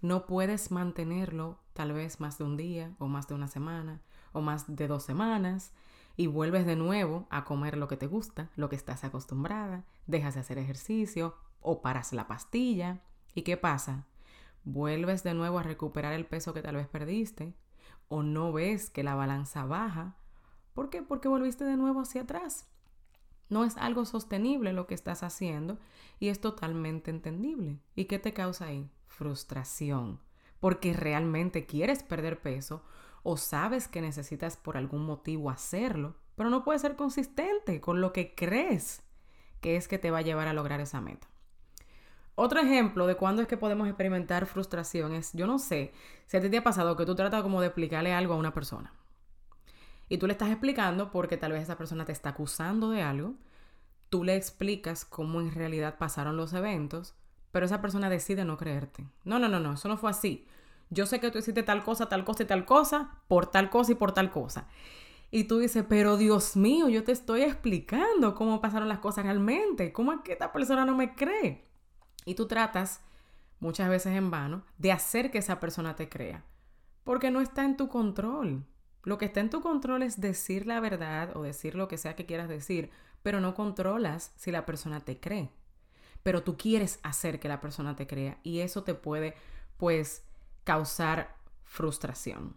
No 0.00 0.26
puedes 0.26 0.70
mantenerlo 0.70 1.58
tal 1.72 1.92
vez 1.92 2.20
más 2.20 2.38
de 2.38 2.44
un 2.44 2.56
día 2.56 2.94
o 2.98 3.08
más 3.08 3.28
de 3.28 3.34
una 3.34 3.48
semana 3.48 4.00
o 4.32 4.40
más 4.40 4.74
de 4.74 4.86
dos 4.86 5.02
semanas 5.02 5.72
y 6.16 6.28
vuelves 6.28 6.66
de 6.66 6.76
nuevo 6.76 7.26
a 7.30 7.44
comer 7.44 7.76
lo 7.76 7.88
que 7.88 7.96
te 7.96 8.06
gusta, 8.06 8.50
lo 8.54 8.68
que 8.68 8.76
estás 8.76 9.02
acostumbrada, 9.04 9.84
dejas 10.06 10.34
de 10.34 10.40
hacer 10.40 10.58
ejercicio 10.58 11.34
o 11.60 11.82
paras 11.82 12.12
la 12.12 12.28
pastilla. 12.28 13.00
¿Y 13.34 13.42
qué 13.42 13.56
pasa? 13.56 14.06
Vuelves 14.62 15.24
de 15.24 15.34
nuevo 15.34 15.58
a 15.58 15.62
recuperar 15.62 16.12
el 16.12 16.26
peso 16.26 16.54
que 16.54 16.62
tal 16.62 16.76
vez 16.76 16.86
perdiste 16.86 17.54
o 18.08 18.22
no 18.22 18.52
ves 18.52 18.90
que 18.90 19.02
la 19.02 19.14
balanza 19.14 19.64
baja 19.64 20.16
¿Por 20.74 20.90
qué? 20.90 21.02
Porque 21.02 21.28
volviste 21.28 21.64
de 21.64 21.76
nuevo 21.76 22.00
hacia 22.00 22.22
atrás. 22.22 22.68
No 23.48 23.64
es 23.64 23.76
algo 23.76 24.04
sostenible 24.04 24.72
lo 24.72 24.86
que 24.86 24.94
estás 24.94 25.22
haciendo 25.22 25.78
y 26.18 26.28
es 26.28 26.40
totalmente 26.40 27.10
entendible. 27.10 27.78
¿Y 27.94 28.06
qué 28.06 28.18
te 28.18 28.32
causa 28.32 28.66
ahí? 28.66 28.90
Frustración. 29.06 30.20
Porque 30.58 30.92
realmente 30.92 31.64
quieres 31.64 32.02
perder 32.02 32.42
peso 32.42 32.82
o 33.22 33.36
sabes 33.36 33.86
que 33.86 34.02
necesitas 34.02 34.56
por 34.56 34.76
algún 34.76 35.06
motivo 35.06 35.48
hacerlo, 35.48 36.16
pero 36.34 36.50
no 36.50 36.64
puedes 36.64 36.82
ser 36.82 36.96
consistente 36.96 37.80
con 37.80 38.00
lo 38.00 38.12
que 38.12 38.34
crees 38.34 39.02
que 39.60 39.76
es 39.76 39.86
que 39.86 39.98
te 39.98 40.10
va 40.10 40.18
a 40.18 40.22
llevar 40.22 40.48
a 40.48 40.52
lograr 40.52 40.80
esa 40.80 41.00
meta. 41.00 41.28
Otro 42.34 42.60
ejemplo 42.60 43.06
de 43.06 43.16
cuándo 43.16 43.42
es 43.42 43.48
que 43.48 43.56
podemos 43.56 43.86
experimentar 43.86 44.46
frustración 44.46 45.14
es, 45.14 45.32
yo 45.34 45.46
no 45.46 45.60
sé 45.60 45.92
si 46.26 46.36
a 46.36 46.40
ti 46.40 46.50
te 46.50 46.58
ha 46.58 46.64
pasado 46.64 46.96
que 46.96 47.06
tú 47.06 47.14
tratas 47.14 47.42
como 47.42 47.60
de 47.60 47.68
explicarle 47.68 48.12
algo 48.12 48.34
a 48.34 48.38
una 48.38 48.52
persona 48.52 48.92
y 50.14 50.18
tú 50.18 50.28
le 50.28 50.32
estás 50.34 50.50
explicando 50.50 51.10
porque 51.10 51.36
tal 51.36 51.50
vez 51.50 51.64
esa 51.64 51.76
persona 51.76 52.04
te 52.04 52.12
está 52.12 52.28
acusando 52.28 52.90
de 52.90 53.02
algo, 53.02 53.34
tú 54.10 54.22
le 54.22 54.36
explicas 54.36 55.04
cómo 55.04 55.40
en 55.40 55.52
realidad 55.52 55.98
pasaron 55.98 56.36
los 56.36 56.52
eventos, 56.52 57.16
pero 57.50 57.66
esa 57.66 57.80
persona 57.80 58.08
decide 58.08 58.44
no 58.44 58.56
creerte. 58.56 59.08
No, 59.24 59.40
no, 59.40 59.48
no, 59.48 59.58
no, 59.58 59.72
eso 59.72 59.88
no 59.88 59.96
fue 59.96 60.10
así. 60.10 60.46
Yo 60.88 61.06
sé 61.06 61.18
que 61.18 61.32
tú 61.32 61.38
hiciste 61.38 61.64
tal 61.64 61.82
cosa, 61.82 62.08
tal 62.08 62.24
cosa 62.24 62.44
y 62.44 62.46
tal 62.46 62.64
cosa, 62.64 63.22
por 63.26 63.46
tal 63.46 63.70
cosa 63.70 63.90
y 63.90 63.94
por 63.96 64.12
tal 64.12 64.30
cosa. 64.30 64.68
Y 65.32 65.44
tú 65.44 65.58
dices, 65.58 65.84
pero 65.88 66.16
Dios 66.16 66.54
mío, 66.54 66.88
yo 66.88 67.02
te 67.02 67.10
estoy 67.10 67.42
explicando 67.42 68.36
cómo 68.36 68.60
pasaron 68.60 68.88
las 68.88 69.00
cosas 69.00 69.24
realmente. 69.24 69.92
¿Cómo 69.92 70.12
es 70.12 70.20
que 70.20 70.34
esta 70.34 70.52
persona 70.52 70.84
no 70.84 70.94
me 70.94 71.16
cree? 71.16 71.64
Y 72.24 72.36
tú 72.36 72.46
tratas, 72.46 73.00
muchas 73.58 73.88
veces 73.88 74.14
en 74.14 74.30
vano, 74.30 74.62
de 74.78 74.92
hacer 74.92 75.32
que 75.32 75.38
esa 75.38 75.58
persona 75.58 75.96
te 75.96 76.08
crea. 76.08 76.44
Porque 77.02 77.32
no 77.32 77.40
está 77.40 77.64
en 77.64 77.76
tu 77.76 77.88
control. 77.88 78.64
Lo 79.04 79.18
que 79.18 79.26
está 79.26 79.40
en 79.40 79.50
tu 79.50 79.60
control 79.60 80.02
es 80.02 80.20
decir 80.20 80.66
la 80.66 80.80
verdad 80.80 81.36
o 81.36 81.42
decir 81.42 81.74
lo 81.74 81.88
que 81.88 81.98
sea 81.98 82.16
que 82.16 82.26
quieras 82.26 82.48
decir, 82.48 82.90
pero 83.22 83.40
no 83.40 83.54
controlas 83.54 84.32
si 84.36 84.50
la 84.50 84.66
persona 84.66 85.00
te 85.00 85.20
cree. 85.20 85.50
Pero 86.22 86.42
tú 86.42 86.56
quieres 86.56 87.00
hacer 87.02 87.38
que 87.38 87.48
la 87.48 87.60
persona 87.60 87.96
te 87.96 88.06
crea 88.06 88.38
y 88.42 88.60
eso 88.60 88.82
te 88.82 88.94
puede, 88.94 89.34
pues, 89.76 90.24
causar 90.64 91.36
frustración. 91.64 92.56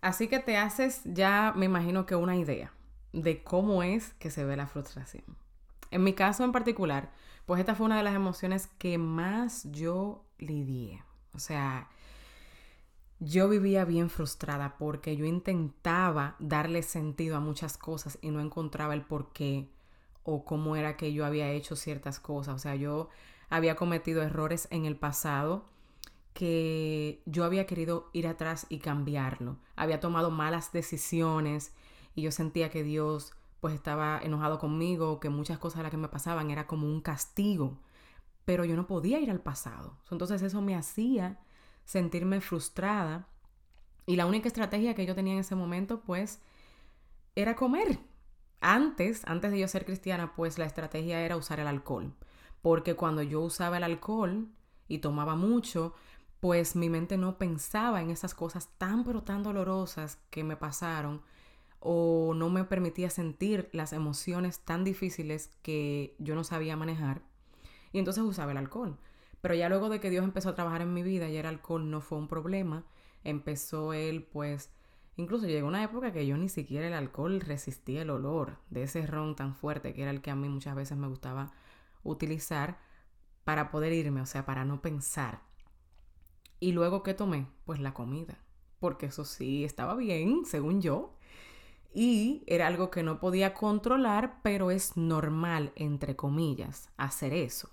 Así 0.00 0.26
que 0.26 0.40
te 0.40 0.56
haces 0.56 1.02
ya, 1.04 1.52
me 1.56 1.66
imagino 1.66 2.06
que 2.06 2.16
una 2.16 2.36
idea 2.36 2.72
de 3.12 3.44
cómo 3.44 3.84
es 3.84 4.14
que 4.14 4.30
se 4.30 4.44
ve 4.44 4.56
la 4.56 4.66
frustración. 4.66 5.24
En 5.92 6.02
mi 6.02 6.12
caso 6.12 6.42
en 6.42 6.50
particular, 6.50 7.12
pues 7.46 7.60
esta 7.60 7.76
fue 7.76 7.86
una 7.86 7.98
de 7.98 8.02
las 8.02 8.14
emociones 8.14 8.66
que 8.78 8.98
más 8.98 9.68
yo 9.70 10.24
lidié. 10.38 11.04
O 11.34 11.38
sea, 11.38 11.88
yo 13.24 13.48
vivía 13.48 13.84
bien 13.84 14.10
frustrada 14.10 14.76
porque 14.78 15.16
yo 15.16 15.24
intentaba 15.24 16.34
darle 16.40 16.82
sentido 16.82 17.36
a 17.36 17.40
muchas 17.40 17.78
cosas 17.78 18.18
y 18.20 18.30
no 18.30 18.40
encontraba 18.40 18.94
el 18.94 19.02
por 19.02 19.32
qué 19.32 19.68
o 20.24 20.44
cómo 20.44 20.74
era 20.74 20.96
que 20.96 21.12
yo 21.12 21.24
había 21.24 21.50
hecho 21.52 21.76
ciertas 21.76 22.18
cosas. 22.18 22.56
O 22.56 22.58
sea, 22.58 22.74
yo 22.74 23.08
había 23.48 23.76
cometido 23.76 24.22
errores 24.22 24.66
en 24.72 24.86
el 24.86 24.96
pasado 24.96 25.66
que 26.34 27.22
yo 27.24 27.44
había 27.44 27.66
querido 27.66 28.10
ir 28.12 28.26
atrás 28.26 28.66
y 28.68 28.78
cambiarlo. 28.78 29.56
Había 29.76 30.00
tomado 30.00 30.32
malas 30.32 30.72
decisiones 30.72 31.72
y 32.16 32.22
yo 32.22 32.32
sentía 32.32 32.70
que 32.70 32.82
Dios 32.82 33.34
pues 33.60 33.74
estaba 33.74 34.20
enojado 34.20 34.58
conmigo, 34.58 35.20
que 35.20 35.28
muchas 35.30 35.58
cosas 35.60 35.78
de 35.78 35.82
las 35.84 35.90
que 35.92 35.96
me 35.96 36.08
pasaban 36.08 36.50
era 36.50 36.66
como 36.66 36.88
un 36.88 37.00
castigo, 37.00 37.78
pero 38.44 38.64
yo 38.64 38.74
no 38.74 38.88
podía 38.88 39.20
ir 39.20 39.30
al 39.30 39.40
pasado. 39.40 39.96
Entonces 40.10 40.42
eso 40.42 40.60
me 40.60 40.74
hacía 40.74 41.38
sentirme 41.84 42.40
frustrada. 42.40 43.28
Y 44.06 44.16
la 44.16 44.26
única 44.26 44.48
estrategia 44.48 44.94
que 44.94 45.06
yo 45.06 45.14
tenía 45.14 45.34
en 45.34 45.40
ese 45.40 45.54
momento, 45.54 46.00
pues, 46.00 46.40
era 47.34 47.56
comer. 47.56 47.98
Antes, 48.60 49.22
antes 49.26 49.50
de 49.50 49.58
yo 49.58 49.68
ser 49.68 49.84
cristiana, 49.84 50.34
pues 50.34 50.58
la 50.58 50.66
estrategia 50.66 51.20
era 51.20 51.36
usar 51.36 51.60
el 51.60 51.66
alcohol. 51.66 52.14
Porque 52.60 52.94
cuando 52.94 53.22
yo 53.22 53.40
usaba 53.40 53.78
el 53.78 53.84
alcohol 53.84 54.48
y 54.88 54.98
tomaba 54.98 55.34
mucho, 55.34 55.94
pues 56.40 56.76
mi 56.76 56.88
mente 56.88 57.16
no 57.16 57.38
pensaba 57.38 58.02
en 58.02 58.10
esas 58.10 58.34
cosas 58.34 58.68
tan 58.78 59.04
pero 59.04 59.22
tan 59.22 59.42
dolorosas 59.42 60.18
que 60.30 60.44
me 60.44 60.56
pasaron 60.56 61.22
o 61.80 62.34
no 62.34 62.48
me 62.50 62.64
permitía 62.64 63.10
sentir 63.10 63.68
las 63.72 63.92
emociones 63.92 64.60
tan 64.60 64.84
difíciles 64.84 65.50
que 65.62 66.14
yo 66.18 66.36
no 66.36 66.44
sabía 66.44 66.76
manejar. 66.76 67.22
Y 67.92 67.98
entonces 67.98 68.22
usaba 68.22 68.52
el 68.52 68.58
alcohol. 68.58 68.96
Pero 69.42 69.54
ya 69.54 69.68
luego 69.68 69.90
de 69.90 70.00
que 70.00 70.08
Dios 70.08 70.24
empezó 70.24 70.50
a 70.50 70.54
trabajar 70.54 70.82
en 70.82 70.94
mi 70.94 71.02
vida, 71.02 71.28
ya 71.28 71.40
el 71.40 71.46
alcohol 71.46 71.90
no 71.90 72.00
fue 72.00 72.16
un 72.16 72.28
problema. 72.28 72.86
Empezó 73.24 73.92
él, 73.92 74.22
pues, 74.22 74.70
incluso 75.16 75.46
llegó 75.46 75.68
una 75.68 75.82
época 75.82 76.12
que 76.12 76.26
yo 76.26 76.36
ni 76.38 76.48
siquiera 76.48 76.86
el 76.86 76.94
alcohol 76.94 77.40
resistía 77.40 78.02
el 78.02 78.10
olor 78.10 78.58
de 78.70 78.84
ese 78.84 79.06
ron 79.06 79.36
tan 79.36 79.54
fuerte, 79.54 79.94
que 79.94 80.02
era 80.02 80.12
el 80.12 80.22
que 80.22 80.30
a 80.30 80.36
mí 80.36 80.48
muchas 80.48 80.76
veces 80.76 80.96
me 80.96 81.08
gustaba 81.08 81.52
utilizar 82.04 82.78
para 83.44 83.70
poder 83.70 83.92
irme, 83.92 84.20
o 84.20 84.26
sea, 84.26 84.46
para 84.46 84.64
no 84.64 84.80
pensar. 84.80 85.42
Y 86.60 86.72
luego, 86.72 87.02
¿qué 87.02 87.12
tomé? 87.12 87.48
Pues 87.64 87.80
la 87.80 87.94
comida, 87.94 88.38
porque 88.78 89.06
eso 89.06 89.24
sí 89.24 89.64
estaba 89.64 89.96
bien, 89.96 90.44
según 90.46 90.80
yo. 90.80 91.16
Y 91.92 92.44
era 92.46 92.68
algo 92.68 92.90
que 92.90 93.02
no 93.02 93.18
podía 93.18 93.54
controlar, 93.54 94.40
pero 94.42 94.70
es 94.70 94.96
normal, 94.96 95.72
entre 95.74 96.14
comillas, 96.14 96.90
hacer 96.96 97.34
eso. 97.34 97.70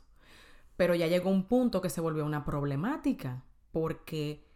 Pero 0.79 0.95
ya 0.95 1.07
llegó 1.07 1.29
un 1.29 1.43
punto 1.43 1.81
que 1.81 1.89
se 1.89 1.99
volvió 1.99 2.25
una 2.25 2.45
problemática, 2.45 3.43
porque 3.73 4.47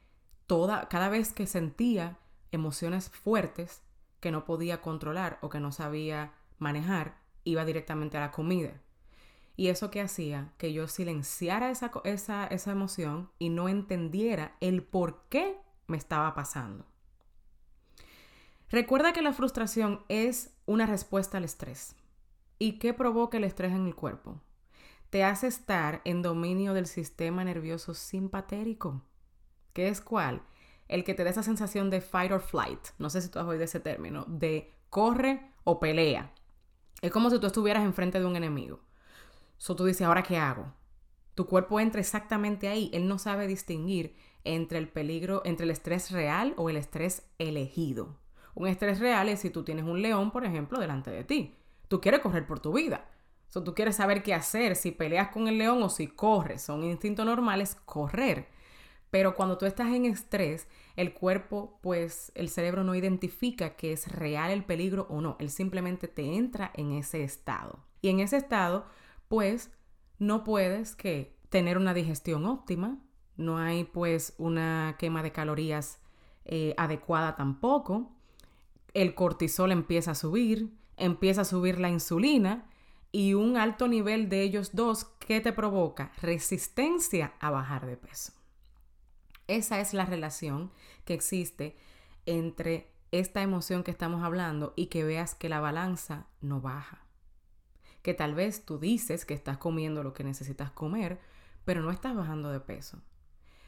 toda, 0.47 0.87
cada 0.87 1.09
vez 1.09 1.33
que 1.33 1.47
sentía 1.47 2.17
emociones 2.53 3.09
fuertes 3.09 3.81
que 4.21 4.31
no 4.31 4.45
podía 4.45 4.79
controlar 4.79 5.37
o 5.41 5.49
que 5.49 5.59
no 5.59 5.73
sabía 5.73 6.31
manejar, 6.59 7.17
iba 7.43 7.65
directamente 7.65 8.15
a 8.15 8.21
la 8.21 8.31
comida. 8.31 8.71
Y 9.57 9.67
eso 9.67 9.91
que 9.91 9.99
hacía 9.99 10.53
que 10.57 10.71
yo 10.71 10.87
silenciara 10.87 11.69
esa, 11.69 11.91
esa, 12.05 12.47
esa 12.47 12.71
emoción 12.71 13.29
y 13.37 13.49
no 13.49 13.67
entendiera 13.67 14.55
el 14.61 14.81
por 14.81 15.23
qué 15.27 15.57
me 15.87 15.97
estaba 15.97 16.33
pasando. 16.35 16.85
Recuerda 18.69 19.11
que 19.11 19.21
la 19.21 19.33
frustración 19.33 20.05
es 20.07 20.55
una 20.67 20.85
respuesta 20.85 21.37
al 21.37 21.43
estrés. 21.43 21.97
¿Y 22.59 22.79
qué 22.79 22.93
provoca 22.93 23.35
el 23.35 23.43
estrés 23.43 23.73
en 23.73 23.87
el 23.87 23.95
cuerpo? 23.95 24.39
Te 25.13 25.23
hace 25.23 25.45
estar 25.45 26.01
en 26.05 26.23
dominio 26.23 26.73
del 26.73 26.87
sistema 26.87 27.43
nervioso 27.43 27.93
simpatérico. 27.93 29.03
¿Qué 29.71 29.87
es 29.87 30.01
cuál? 30.01 30.41
El 30.87 31.03
que 31.03 31.13
te 31.13 31.23
da 31.23 31.29
esa 31.29 31.43
sensación 31.43 31.91
de 31.91 32.01
fight 32.01 32.31
or 32.31 32.41
flight. 32.41 32.79
No 32.97 33.11
sé 33.11 33.21
si 33.21 33.29
tú 33.29 33.37
has 33.37 33.45
oído 33.45 33.63
ese 33.63 33.79
término. 33.79 34.25
De 34.27 34.73
corre 34.89 35.51
o 35.65 35.79
pelea. 35.79 36.33
Es 37.03 37.11
como 37.11 37.29
si 37.29 37.37
tú 37.37 37.45
estuvieras 37.45 37.83
enfrente 37.83 38.19
de 38.19 38.25
un 38.25 38.35
enemigo. 38.35 38.79
So 39.59 39.75
tú 39.75 39.85
dices, 39.85 40.01
¿ahora 40.01 40.23
qué 40.23 40.37
hago? 40.37 40.73
Tu 41.35 41.45
cuerpo 41.45 41.79
entra 41.79 42.01
exactamente 42.01 42.67
ahí. 42.67 42.89
Él 42.91 43.07
no 43.07 43.19
sabe 43.19 43.45
distinguir 43.45 44.15
entre 44.43 44.79
el 44.79 44.89
peligro, 44.89 45.43
entre 45.45 45.65
el 45.65 45.69
estrés 45.69 46.09
real 46.09 46.55
o 46.57 46.71
el 46.71 46.75
estrés 46.75 47.21
elegido. 47.37 48.17
Un 48.55 48.67
estrés 48.67 48.99
real 48.99 49.29
es 49.29 49.41
si 49.41 49.51
tú 49.51 49.63
tienes 49.63 49.85
un 49.85 50.01
león, 50.01 50.31
por 50.31 50.43
ejemplo, 50.43 50.79
delante 50.79 51.11
de 51.11 51.23
ti. 51.23 51.55
Tú 51.87 52.01
quieres 52.01 52.21
correr 52.21 52.47
por 52.47 52.61
tu 52.61 52.73
vida. 52.73 53.12
Tú 53.61 53.75
quieres 53.75 53.97
saber 53.97 54.23
qué 54.23 54.33
hacer, 54.33 54.75
si 54.75 54.91
peleas 54.91 55.29
con 55.29 55.47
el 55.47 55.57
león 55.57 55.83
o 55.83 55.89
si 55.89 56.07
corres. 56.07 56.61
Son 56.61 56.83
instintos 56.83 57.25
normales 57.25 57.75
correr. 57.85 58.47
Pero 59.11 59.35
cuando 59.35 59.59
tú 59.59 59.67
estás 59.67 59.93
en 59.93 60.05
estrés, 60.05 60.67
el 60.95 61.13
cuerpo, 61.13 61.77
pues 61.81 62.31
el 62.33 62.49
cerebro 62.49 62.83
no 62.83 62.95
identifica 62.95 63.75
que 63.75 63.93
es 63.93 64.11
real 64.11 64.49
el 64.49 64.63
peligro 64.63 65.05
o 65.09 65.21
no. 65.21 65.35
Él 65.39 65.51
simplemente 65.51 66.07
te 66.07 66.35
entra 66.35 66.71
en 66.73 66.93
ese 66.93 67.23
estado. 67.23 67.77
Y 68.01 68.09
en 68.09 68.21
ese 68.21 68.37
estado, 68.37 68.85
pues 69.27 69.69
no 70.17 70.43
puedes 70.43 70.95
que 70.95 71.37
tener 71.49 71.77
una 71.77 71.93
digestión 71.93 72.47
óptima, 72.47 72.97
no 73.37 73.59
hay 73.59 73.83
pues 73.83 74.33
una 74.39 74.95
quema 74.97 75.21
de 75.21 75.31
calorías 75.31 75.99
eh, 76.45 76.73
adecuada 76.77 77.35
tampoco, 77.35 78.11
el 78.95 79.13
cortisol 79.13 79.71
empieza 79.71 80.11
a 80.11 80.15
subir, 80.15 80.73
empieza 80.97 81.41
a 81.41 81.45
subir 81.45 81.79
la 81.79 81.89
insulina 81.89 82.65
y 83.15 83.35
un 83.35 83.57
alto 83.57 83.87
nivel 83.87 84.27
de 84.27 84.41
ellos 84.41 84.71
dos 84.73 85.05
que 85.05 85.39
te 85.39 85.53
provoca 85.53 86.11
resistencia 86.19 87.35
a 87.39 87.51
bajar 87.51 87.85
de 87.85 87.95
peso. 87.95 88.33
Esa 89.47 89.79
es 89.79 89.93
la 89.93 90.05
relación 90.05 90.71
que 91.05 91.13
existe 91.13 91.77
entre 92.25 92.91
esta 93.11 93.43
emoción 93.43 93.83
que 93.83 93.91
estamos 93.91 94.23
hablando 94.23 94.73
y 94.75 94.87
que 94.87 95.03
veas 95.03 95.35
que 95.35 95.47
la 95.47 95.59
balanza 95.59 96.25
no 96.41 96.59
baja. 96.59 97.05
Que 98.01 98.15
tal 98.15 98.33
vez 98.33 98.65
tú 98.65 98.79
dices 98.79 99.25
que 99.25 99.35
estás 99.35 99.59
comiendo 99.59 100.01
lo 100.01 100.13
que 100.13 100.23
necesitas 100.23 100.71
comer, 100.71 101.19
pero 101.65 101.83
no 101.83 101.91
estás 101.91 102.15
bajando 102.15 102.49
de 102.49 102.61
peso. 102.61 102.99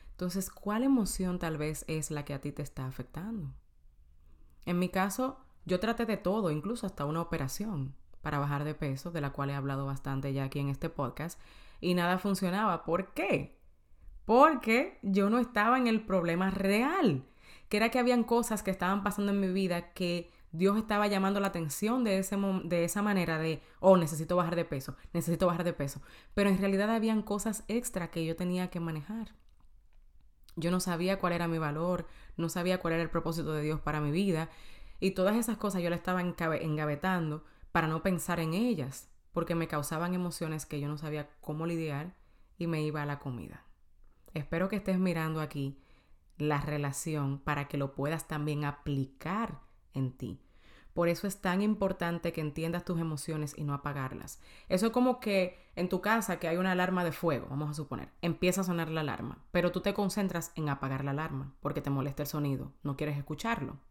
Entonces, 0.09 0.49
¿cuál 0.49 0.81
emoción 0.81 1.37
tal 1.37 1.59
vez 1.59 1.85
es 1.87 2.09
la 2.09 2.25
que 2.25 2.33
a 2.33 2.41
ti 2.41 2.51
te 2.51 2.63
está 2.63 2.87
afectando? 2.87 3.53
En 4.65 4.79
mi 4.79 4.89
caso, 4.89 5.39
yo 5.65 5.79
traté 5.79 6.07
de 6.07 6.17
todo, 6.17 6.49
incluso 6.49 6.87
hasta 6.87 7.05
una 7.05 7.21
operación 7.21 7.93
para 8.25 8.39
bajar 8.39 8.63
de 8.63 8.73
peso, 8.73 9.11
de 9.11 9.21
la 9.21 9.29
cual 9.29 9.51
he 9.51 9.53
hablado 9.53 9.85
bastante 9.85 10.33
ya 10.33 10.45
aquí 10.45 10.57
en 10.57 10.69
este 10.69 10.89
podcast, 10.89 11.39
y 11.79 11.93
nada 11.93 12.17
funcionaba. 12.17 12.83
¿Por 12.83 13.13
qué? 13.13 13.55
Porque 14.25 14.97
yo 15.03 15.29
no 15.29 15.37
estaba 15.37 15.77
en 15.77 15.85
el 15.85 16.03
problema 16.03 16.49
real, 16.49 17.23
que 17.69 17.77
era 17.77 17.89
que 17.89 17.99
habían 17.99 18.23
cosas 18.23 18.63
que 18.63 18.71
estaban 18.71 19.03
pasando 19.03 19.31
en 19.31 19.39
mi 19.39 19.49
vida 19.49 19.93
que 19.93 20.31
Dios 20.51 20.75
estaba 20.75 21.05
llamando 21.05 21.39
la 21.39 21.49
atención 21.49 22.03
de, 22.03 22.17
ese, 22.17 22.35
de 22.63 22.83
esa 22.83 23.03
manera 23.03 23.37
de, 23.37 23.61
oh, 23.79 23.95
necesito 23.95 24.35
bajar 24.35 24.55
de 24.55 24.65
peso, 24.65 24.95
necesito 25.13 25.45
bajar 25.45 25.63
de 25.63 25.73
peso. 25.73 26.01
Pero 26.33 26.49
en 26.49 26.57
realidad 26.57 26.89
habían 26.89 27.21
cosas 27.21 27.63
extra 27.67 28.09
que 28.09 28.25
yo 28.25 28.35
tenía 28.35 28.71
que 28.71 28.79
manejar. 28.79 29.35
Yo 30.55 30.71
no 30.71 30.79
sabía 30.79 31.19
cuál 31.19 31.33
era 31.33 31.47
mi 31.47 31.59
valor, 31.59 32.07
no 32.37 32.49
sabía 32.49 32.79
cuál 32.79 32.95
era 32.95 33.03
el 33.03 33.11
propósito 33.11 33.51
de 33.51 33.61
Dios 33.61 33.81
para 33.81 34.01
mi 34.01 34.09
vida. 34.09 34.49
Y 34.99 35.11
todas 35.11 35.35
esas 35.35 35.57
cosas 35.57 35.83
yo 35.83 35.91
las 35.91 35.99
estaba 35.99 36.21
engavetando 36.21 37.43
para 37.75 37.89
no 37.89 38.01
pensar 38.01 38.39
en 38.39 38.53
ellas, 38.53 39.09
porque 39.33 39.53
me 39.53 39.67
causaban 39.67 40.13
emociones 40.13 40.65
que 40.65 40.79
yo 40.79 40.87
no 40.87 40.97
sabía 40.97 41.29
cómo 41.41 41.65
lidiar 41.65 42.15
y 42.57 42.67
me 42.67 42.81
iba 42.81 43.01
a 43.01 43.05
la 43.05 43.19
comida. 43.19 43.65
Espero 44.33 44.69
que 44.69 44.77
estés 44.77 44.97
mirando 44.97 45.41
aquí 45.41 45.77
la 46.37 46.61
relación 46.61 47.37
para 47.39 47.67
que 47.67 47.75
lo 47.75 47.93
puedas 47.93 48.29
también 48.29 48.63
aplicar 48.63 49.59
en 49.93 50.13
ti. 50.13 50.39
Por 50.93 51.09
eso 51.09 51.27
es 51.27 51.41
tan 51.41 51.61
importante 51.61 52.31
que 52.31 52.39
entiendas 52.39 52.85
tus 52.85 52.97
emociones 52.97 53.53
y 53.57 53.65
no 53.65 53.73
apagarlas. 53.73 54.39
Eso 54.69 54.85
es 54.85 54.91
como 54.93 55.19
que 55.19 55.59
en 55.75 55.89
tu 55.89 55.99
casa 55.99 56.39
que 56.39 56.47
hay 56.47 56.55
una 56.55 56.71
alarma 56.71 57.03
de 57.03 57.11
fuego, 57.11 57.47
vamos 57.49 57.69
a 57.69 57.73
suponer, 57.73 58.07
empieza 58.21 58.61
a 58.61 58.63
sonar 58.63 58.87
la 58.87 59.01
alarma, 59.01 59.43
pero 59.51 59.73
tú 59.73 59.81
te 59.81 59.93
concentras 59.93 60.53
en 60.55 60.69
apagar 60.69 61.03
la 61.03 61.11
alarma 61.11 61.53
porque 61.59 61.81
te 61.81 61.89
molesta 61.89 62.23
el 62.23 62.29
sonido, 62.29 62.71
no 62.83 62.95
quieres 62.95 63.17
escucharlo. 63.17 63.81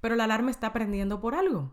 Pero 0.00 0.14
la 0.14 0.22
alarma 0.22 0.52
está 0.52 0.72
prendiendo 0.72 1.20
por 1.20 1.34
algo. 1.34 1.72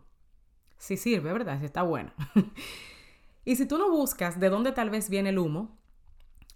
Si 0.77 0.97
sirve, 0.97 1.31
¿verdad? 1.31 1.59
Si 1.59 1.65
está 1.65 1.83
buena. 1.83 2.13
y 3.45 3.55
si 3.55 3.65
tú 3.65 3.77
no 3.77 3.89
buscas 3.89 4.39
de 4.39 4.49
dónde 4.49 4.71
tal 4.71 4.89
vez 4.89 5.09
viene 5.09 5.29
el 5.29 5.39
humo 5.39 5.77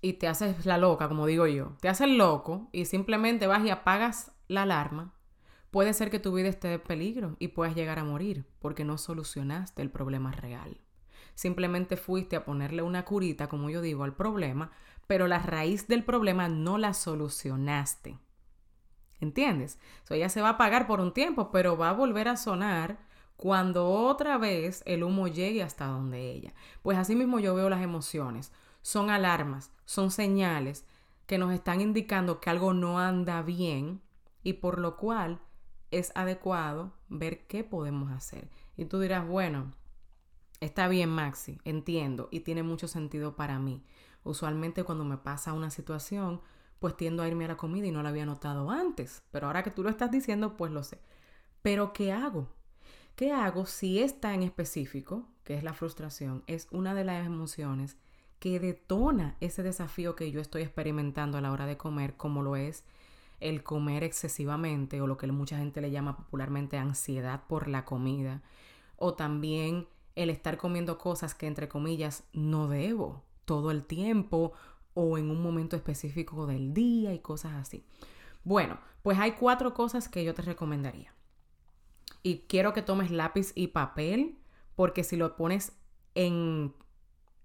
y 0.02 0.14
te 0.14 0.28
haces 0.28 0.66
la 0.66 0.78
loca, 0.78 1.08
como 1.08 1.26
digo 1.26 1.48
yo, 1.48 1.78
te 1.82 1.90
haces 1.90 2.10
loco 2.10 2.70
y 2.72 2.86
simplemente 2.86 3.48
vas 3.48 3.66
y 3.66 3.70
apagas 3.70 4.32
la 4.48 4.64
alarma, 4.64 5.14
Puede 5.72 5.94
ser 5.94 6.10
que 6.10 6.20
tu 6.20 6.34
vida 6.34 6.48
esté 6.48 6.74
en 6.74 6.80
peligro 6.80 7.36
y 7.40 7.50
puedas 7.50 7.76
llegar 7.76 8.00
a 8.00 8.04
morir 8.04 8.46
porque 8.60 8.86
no 8.86 8.98
solucionaste 8.98 9.82
el 9.82 9.92
problema 9.92 10.32
real. 10.32 10.80
Simplemente 11.36 11.98
fuiste 11.98 12.36
a 12.36 12.46
ponerle 12.46 12.82
una 12.82 13.06
curita, 13.06 13.48
como 13.48 13.70
yo 13.70 13.82
digo, 13.82 14.04
al 14.04 14.16
problema, 14.16 14.72
pero 15.08 15.28
la 15.28 15.40
raíz 15.40 15.88
del 15.88 16.04
problema 16.04 16.48
no 16.48 16.78
la 16.78 16.94
solucionaste. 16.94 18.18
¿Entiendes? 19.20 19.78
So, 20.04 20.14
ella 20.14 20.30
se 20.30 20.42
va 20.42 20.50
a 20.50 20.52
apagar 20.54 20.88
por 20.88 21.00
un 21.00 21.14
tiempo, 21.14 21.52
pero 21.52 21.78
va 21.78 21.90
a 21.90 21.94
volver 21.94 22.28
a 22.28 22.38
sonar 22.38 22.98
cuando 23.38 23.88
otra 23.88 24.38
vez 24.40 24.82
el 24.86 25.04
humo 25.04 25.28
llegue 25.28 25.64
hasta 25.64 25.86
donde 25.86 26.32
ella. 26.32 26.54
Pues 26.82 26.98
así 26.98 27.16
mismo 27.16 27.40
yo 27.40 27.54
veo 27.56 27.70
las 27.70 27.84
emociones. 27.84 28.52
Son 28.82 29.10
alarmas, 29.10 29.72
son 29.86 30.12
señales 30.12 30.86
que 31.28 31.38
nos 31.38 31.54
están 31.54 31.82
indicando 31.82 32.40
que 32.40 32.50
algo 32.50 32.74
no 32.74 33.00
anda 33.00 33.42
bien 33.44 34.02
y 34.44 34.54
por 34.54 34.80
lo 34.80 34.98
cual 34.98 35.40
es 35.92 36.12
adecuado 36.16 36.94
ver 37.10 37.46
qué 37.48 37.64
podemos 37.64 38.12
hacer. 38.12 38.50
Y 38.76 38.86
tú 38.86 39.00
dirás, 39.00 39.28
bueno, 39.28 39.74
está 40.60 40.88
bien 40.88 41.10
Maxi, 41.10 41.60
entiendo 41.64 42.30
y 42.32 42.40
tiene 42.42 42.64
mucho 42.64 42.88
sentido 42.88 43.36
para 43.36 43.60
mí. 43.60 43.84
Usualmente 44.24 44.84
cuando 44.84 45.06
me 45.06 45.18
pasa 45.18 45.54
una 45.54 45.70
situación, 45.70 46.42
pues 46.80 46.98
tiendo 46.98 47.24
a 47.24 47.28
irme 47.28 47.46
a 47.46 47.50
la 47.50 47.58
comida 47.58 47.88
y 47.88 47.92
no 47.92 48.02
la 48.04 48.10
había 48.10 48.26
notado 48.26 48.72
antes, 48.72 49.22
pero 49.32 49.48
ahora 49.48 49.64
que 49.64 49.72
tú 49.72 49.84
lo 49.84 49.90
estás 49.90 50.12
diciendo, 50.12 50.58
pues 50.58 50.72
lo 50.72 50.84
sé. 50.84 51.00
Pero 51.62 51.94
¿qué 51.94 52.12
hago? 52.12 52.57
¿Qué 53.18 53.32
hago 53.32 53.66
si 53.66 53.98
esta 53.98 54.36
en 54.36 54.44
específico, 54.44 55.26
que 55.44 55.56
es 55.56 55.64
la 55.64 55.74
frustración, 55.74 56.44
es 56.46 56.68
una 56.70 56.94
de 56.94 57.04
las 57.04 57.26
emociones 57.26 57.98
que 58.38 58.60
detona 58.60 59.38
ese 59.40 59.64
desafío 59.64 60.16
que 60.16 60.30
yo 60.30 60.40
estoy 60.40 60.62
experimentando 60.62 61.40
a 61.40 61.42
la 61.42 61.52
hora 61.52 61.66
de 61.66 61.78
comer, 61.78 62.16
como 62.16 62.44
lo 62.44 62.56
es 62.56 62.84
el 63.40 63.64
comer 63.64 64.04
excesivamente 64.04 65.02
o 65.02 65.08
lo 65.08 65.18
que 65.18 65.26
mucha 65.32 65.58
gente 65.58 65.82
le 65.82 65.90
llama 65.90 66.16
popularmente 66.16 66.78
ansiedad 66.78 67.42
por 67.48 67.68
la 67.68 67.86
comida 67.86 68.44
o 68.98 69.16
también 69.16 69.88
el 70.14 70.30
estar 70.30 70.58
comiendo 70.58 71.00
cosas 71.00 71.34
que 71.34 71.48
entre 71.48 71.68
comillas 71.68 72.24
no 72.34 72.68
debo 72.68 73.24
todo 73.46 73.72
el 73.72 73.84
tiempo 73.84 74.54
o 74.94 75.18
en 75.18 75.32
un 75.32 75.42
momento 75.42 75.76
específico 75.76 76.46
del 76.46 76.72
día 76.72 77.16
y 77.16 77.20
cosas 77.20 77.54
así. 77.54 77.84
Bueno, 78.44 78.78
pues 79.02 79.18
hay 79.18 79.32
cuatro 79.32 79.74
cosas 79.74 80.08
que 80.08 80.24
yo 80.24 80.36
te 80.36 80.44
recomendaría. 80.44 81.17
Y 82.24 82.40
quiero 82.48 82.74
que 82.74 82.82
tomes 82.82 83.12
lápiz 83.12 83.52
y 83.56 83.68
papel 83.68 84.38
porque 84.76 85.04
si 85.04 85.16
lo 85.16 85.36
pones 85.36 85.74
en, 86.16 86.74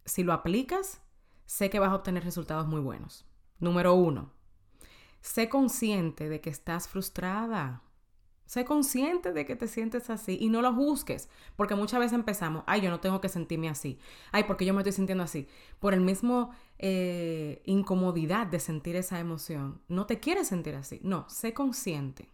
si 0.05 0.23
lo 0.23 0.33
aplicas, 0.33 1.01
sé 1.47 1.71
que 1.71 1.79
vas 1.79 1.91
a 1.91 1.97
obtener 1.97 2.25
resultados 2.25 2.67
muy 2.67 2.81
buenos. 2.81 3.27
Número 3.59 3.95
uno, 3.95 4.33
Sé 5.23 5.49
consciente 5.49 6.29
de 6.29 6.41
que 6.41 6.51
estás 6.51 6.89
frustrada. 6.89 7.83
Sé 8.45 8.65
consciente 8.65 9.33
de 9.33 9.47
que 9.47 9.57
te 9.57 9.69
sientes 9.69 10.11
así 10.11 10.37
y 10.39 10.51
no 10.51 10.61
lo 10.61 10.75
juzgues, 10.75 11.31
porque 11.57 11.77
muchas 11.77 12.01
veces 12.01 12.15
empezamos, 12.15 12.65
ay, 12.67 12.83
yo 12.83 12.91
no 12.91 13.01
tengo 13.01 13.21
que 13.21 13.31
sentirme 13.31 13.71
así, 13.71 13.99
ay, 14.31 14.45
porque 14.45 14.67
yo 14.67 14.75
me 14.75 14.81
estoy 14.81 14.93
sintiendo 14.93 15.25
así, 15.25 15.47
por 15.79 15.95
el 15.95 16.01
mismo 16.01 16.51
eh, 16.79 17.63
incomodidad 17.65 18.49
de 18.49 18.61
sentir 18.61 18.97
esa 18.97 19.21
emoción. 19.21 19.81
No 19.89 20.05
te 20.07 20.21
quieres 20.21 20.49
sentir 20.49 20.75
así, 20.75 21.01
no, 21.03 21.27
sé 21.31 21.55
consciente. 21.55 22.29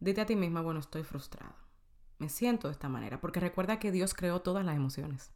Dite 0.00 0.20
a 0.20 0.26
ti 0.26 0.36
misma, 0.36 0.60
bueno, 0.60 0.80
estoy 0.80 1.02
frustrada, 1.02 1.56
me 2.18 2.28
siento 2.28 2.68
de 2.68 2.72
esta 2.72 2.88
manera, 2.88 3.20
porque 3.20 3.40
recuerda 3.40 3.78
que 3.78 3.92
Dios 3.92 4.14
creó 4.14 4.40
todas 4.40 4.64
las 4.64 4.76
emociones. 4.76 5.32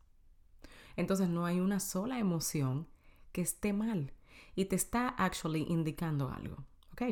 Entonces 0.96 1.28
no 1.28 1.46
hay 1.46 1.60
una 1.60 1.80
sola 1.80 2.18
emoción 2.18 2.86
que 3.32 3.40
esté 3.40 3.72
mal 3.72 4.12
y 4.54 4.66
te 4.66 4.76
está 4.76 5.08
actually 5.08 5.66
indicando 5.68 6.30
algo. 6.30 6.56
¿Ok? 6.92 7.02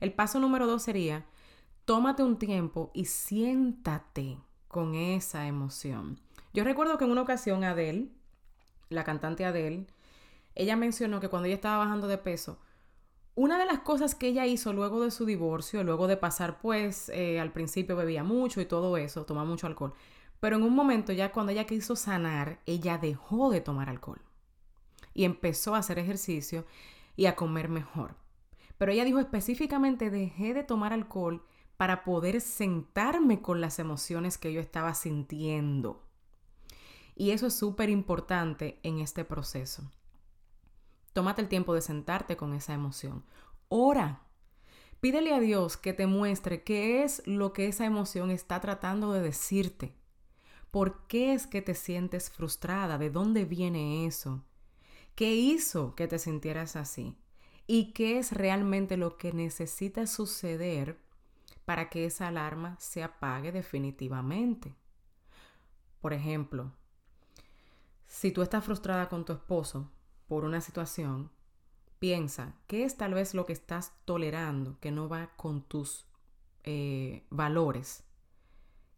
El 0.00 0.12
paso 0.12 0.38
número 0.38 0.66
dos 0.66 0.82
sería, 0.82 1.24
tómate 1.84 2.22
un 2.22 2.38
tiempo 2.38 2.90
y 2.94 3.06
siéntate 3.06 4.38
con 4.68 4.94
esa 4.94 5.46
emoción. 5.46 6.20
Yo 6.52 6.64
recuerdo 6.64 6.98
que 6.98 7.04
en 7.04 7.10
una 7.10 7.22
ocasión 7.22 7.64
Adele, 7.64 8.08
la 8.88 9.04
cantante 9.04 9.44
Adele, 9.44 9.86
ella 10.54 10.76
mencionó 10.76 11.20
que 11.20 11.28
cuando 11.28 11.46
ella 11.46 11.56
estaba 11.56 11.78
bajando 11.78 12.06
de 12.06 12.18
peso, 12.18 12.58
una 13.34 13.58
de 13.58 13.66
las 13.66 13.80
cosas 13.80 14.14
que 14.14 14.28
ella 14.28 14.46
hizo 14.46 14.72
luego 14.72 15.02
de 15.02 15.10
su 15.10 15.26
divorcio, 15.26 15.82
luego 15.82 16.06
de 16.06 16.16
pasar, 16.16 16.60
pues, 16.60 17.08
eh, 17.08 17.40
al 17.40 17.52
principio 17.52 17.96
bebía 17.96 18.22
mucho 18.22 18.60
y 18.60 18.66
todo 18.66 18.96
eso, 18.96 19.24
tomaba 19.24 19.48
mucho 19.48 19.66
alcohol, 19.66 19.94
pero 20.40 20.56
en 20.56 20.62
un 20.62 20.74
momento 20.74 21.12
ya 21.12 21.32
cuando 21.32 21.52
ella 21.52 21.66
quiso 21.66 21.96
sanar, 21.96 22.60
ella 22.66 22.98
dejó 22.98 23.50
de 23.50 23.60
tomar 23.60 23.88
alcohol 23.88 24.20
y 25.14 25.24
empezó 25.24 25.74
a 25.74 25.78
hacer 25.78 25.98
ejercicio 25.98 26.66
y 27.16 27.26
a 27.26 27.36
comer 27.36 27.68
mejor. 27.68 28.16
Pero 28.76 28.92
ella 28.92 29.04
dijo 29.04 29.20
específicamente 29.20 30.10
dejé 30.10 30.52
de 30.52 30.64
tomar 30.64 30.92
alcohol 30.92 31.44
para 31.76 32.04
poder 32.04 32.40
sentarme 32.40 33.40
con 33.40 33.60
las 33.60 33.78
emociones 33.78 34.38
que 34.38 34.52
yo 34.52 34.60
estaba 34.60 34.94
sintiendo. 34.94 36.02
Y 37.16 37.30
eso 37.30 37.46
es 37.46 37.54
súper 37.54 37.90
importante 37.90 38.80
en 38.82 38.98
este 38.98 39.24
proceso. 39.24 39.82
Tómate 41.14 41.40
el 41.40 41.48
tiempo 41.48 41.74
de 41.74 41.80
sentarte 41.80 42.36
con 42.36 42.52
esa 42.52 42.74
emoción. 42.74 43.24
Ora. 43.68 44.20
Pídele 45.00 45.34
a 45.34 45.40
Dios 45.40 45.76
que 45.76 45.92
te 45.92 46.06
muestre 46.06 46.62
qué 46.64 47.04
es 47.04 47.22
lo 47.26 47.52
que 47.52 47.68
esa 47.68 47.84
emoción 47.86 48.30
está 48.30 48.60
tratando 48.60 49.12
de 49.12 49.20
decirte. 49.22 49.94
¿Por 50.70 51.06
qué 51.06 51.34
es 51.34 51.46
que 51.46 51.62
te 51.62 51.74
sientes 51.74 52.30
frustrada? 52.30 52.98
¿De 52.98 53.10
dónde 53.10 53.44
viene 53.44 54.06
eso? 54.06 54.44
¿Qué 55.14 55.34
hizo 55.34 55.94
que 55.94 56.08
te 56.08 56.18
sintieras 56.18 56.74
así? 56.74 57.16
¿Y 57.66 57.92
qué 57.92 58.18
es 58.18 58.32
realmente 58.32 58.96
lo 58.96 59.16
que 59.16 59.32
necesita 59.32 60.06
suceder 60.06 60.98
para 61.64 61.90
que 61.90 62.06
esa 62.06 62.28
alarma 62.28 62.76
se 62.80 63.02
apague 63.04 63.52
definitivamente? 63.52 64.74
Por 66.00 66.12
ejemplo, 66.12 66.72
Si 68.06 68.30
tú 68.32 68.42
estás 68.42 68.64
frustrada 68.64 69.08
con 69.08 69.24
tu 69.24 69.32
esposo 69.32 69.90
por 70.28 70.44
una 70.44 70.60
situación, 70.60 71.30
piensa, 71.98 72.54
¿qué 72.66 72.84
es 72.84 72.96
tal 72.96 73.14
vez 73.14 73.34
lo 73.34 73.46
que 73.46 73.52
estás 73.52 73.92
tolerando 74.04 74.78
que 74.80 74.90
no 74.90 75.08
va 75.08 75.30
con 75.36 75.62
tus 75.62 76.06
eh, 76.64 77.24
valores? 77.30 78.04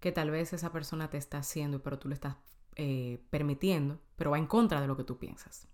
Que 0.01 0.13
tal 0.13 0.31
vez 0.31 0.53
esa 0.53 0.73
persona 0.73 1.11
te 1.11 1.19
está 1.19 1.39
haciendo, 1.39 1.83
pero 1.83 1.99
tú 1.99 2.09
le 2.09 2.15
estás 2.15 2.37
eh, 2.77 3.25
permitiendo, 3.31 4.01
pero 4.17 4.33
va 4.33 4.39
en 4.39 4.47
contra 4.47 4.81
de 4.81 4.87
lo 4.87 4.97
que 4.97 5.05
tú 5.05 5.19
piensas, 5.19 5.69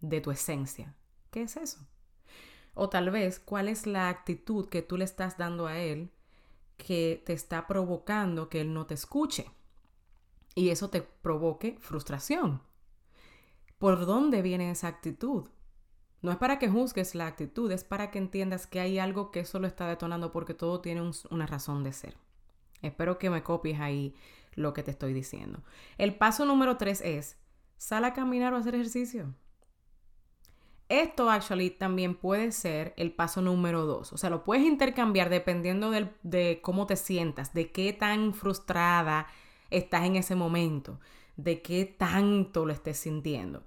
de 0.00 0.20
tu 0.20 0.30
esencia. 0.30 0.94
¿Qué 1.30 1.42
es 1.42 1.56
eso? 1.56 1.86
O 2.74 2.88
tal 2.88 3.10
vez, 3.10 3.40
¿cuál 3.40 3.68
es 3.68 3.86
la 3.86 4.08
actitud 4.08 4.68
que 4.68 4.82
tú 4.82 4.96
le 4.96 5.04
estás 5.04 5.36
dando 5.36 5.66
a 5.66 5.78
él 5.78 6.12
que 6.76 7.22
te 7.26 7.32
está 7.32 7.66
provocando 7.66 8.48
que 8.48 8.60
él 8.60 8.72
no 8.72 8.86
te 8.86 8.94
escuche? 8.94 9.50
Y 10.54 10.70
eso 10.70 10.88
te 10.90 11.02
provoque 11.02 11.76
frustración. 11.80 12.62
¿Por 13.78 14.06
dónde 14.06 14.42
viene 14.42 14.70
esa 14.70 14.88
actitud? 14.88 15.48
No 16.20 16.32
es 16.32 16.36
para 16.36 16.58
que 16.58 16.68
juzgues 16.68 17.14
la 17.14 17.28
actitud, 17.28 17.70
es 17.70 17.84
para 17.84 18.10
que 18.10 18.18
entiendas 18.18 18.66
que 18.66 18.80
hay 18.80 18.98
algo 18.98 19.30
que 19.30 19.40
eso 19.40 19.60
lo 19.60 19.68
está 19.68 19.86
detonando 19.86 20.32
porque 20.32 20.52
todo 20.54 20.80
tiene 20.80 21.08
una 21.30 21.46
razón 21.46 21.84
de 21.84 21.92
ser. 21.92 22.16
Espero 22.82 23.18
que 23.18 23.30
me 23.30 23.42
copies 23.42 23.80
ahí 23.80 24.14
lo 24.54 24.72
que 24.74 24.82
te 24.82 24.90
estoy 24.90 25.12
diciendo. 25.12 25.62
El 25.96 26.16
paso 26.16 26.44
número 26.44 26.76
tres 26.76 27.00
es, 27.02 27.38
sal 27.76 28.04
a 28.04 28.14
caminar 28.14 28.52
o 28.52 28.56
hacer 28.56 28.74
ejercicio. 28.74 29.32
Esto 30.88 31.30
actually 31.30 31.70
también 31.70 32.16
puede 32.16 32.50
ser 32.50 32.94
el 32.96 33.12
paso 33.12 33.42
número 33.42 33.84
dos. 33.84 34.12
O 34.12 34.16
sea, 34.16 34.30
lo 34.30 34.42
puedes 34.42 34.64
intercambiar 34.64 35.28
dependiendo 35.28 35.92
de 36.22 36.60
cómo 36.62 36.86
te 36.86 36.96
sientas, 36.96 37.52
de 37.52 37.70
qué 37.70 37.92
tan 37.92 38.32
frustrada 38.32 39.28
estás 39.70 40.04
en 40.04 40.16
ese 40.16 40.34
momento, 40.34 40.98
de 41.38 41.62
qué 41.62 41.86
tanto 41.86 42.66
lo 42.66 42.72
estés 42.72 42.98
sintiendo. 42.98 43.64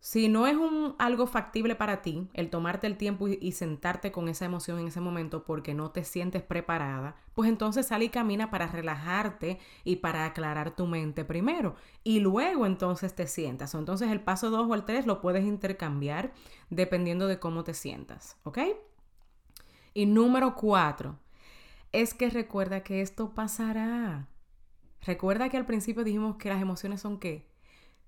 Si 0.00 0.28
no 0.28 0.46
es 0.46 0.54
un, 0.54 0.94
algo 0.98 1.26
factible 1.26 1.74
para 1.74 2.02
ti, 2.02 2.28
el 2.32 2.50
tomarte 2.50 2.86
el 2.86 2.96
tiempo 2.96 3.26
y, 3.26 3.50
sentarte 3.50 4.12
con 4.12 4.28
esa 4.28 4.44
emoción 4.44 4.78
en 4.78 4.88
ese 4.88 5.00
momento 5.00 5.42
porque 5.42 5.74
no 5.74 5.90
te 5.90 6.04
sientes 6.04 6.42
preparada, 6.42 7.16
pues 7.34 7.48
entonces 7.48 7.86
sal 7.86 8.04
y 8.04 8.08
camina 8.08 8.48
para 8.48 8.68
relajarte 8.68 9.58
y 9.82 9.96
para 9.96 10.24
aclarar 10.24 10.76
tu 10.76 10.86
mente 10.86 11.24
primero. 11.24 11.74
Y 12.04 12.20
luego 12.20 12.64
entonces 12.64 13.16
te 13.16 13.26
sientas. 13.26 13.74
O 13.74 13.78
entonces 13.80 14.10
el 14.10 14.20
paso 14.20 14.50
2 14.50 14.68
o 14.70 14.74
el 14.74 14.84
3 14.84 15.04
lo 15.04 15.20
puedes 15.20 15.44
intercambiar 15.44 16.32
dependiendo 16.70 17.26
de 17.26 17.40
cómo 17.40 17.64
te 17.64 17.74
sientas. 17.74 18.36
¿Ok? 18.44 18.58
Y 19.94 20.06
número 20.06 20.54
4 20.54 21.18
es 21.90 22.14
que 22.14 22.30
recuerda 22.30 22.84
que 22.84 23.00
esto 23.00 23.34
pasará. 23.34 24.28
Recuerda 25.02 25.48
que 25.48 25.56
al 25.56 25.66
principio 25.66 26.04
dijimos 26.04 26.36
que 26.36 26.48
las 26.48 26.60
emociones 26.60 27.00
son 27.00 27.18
qué? 27.18 27.48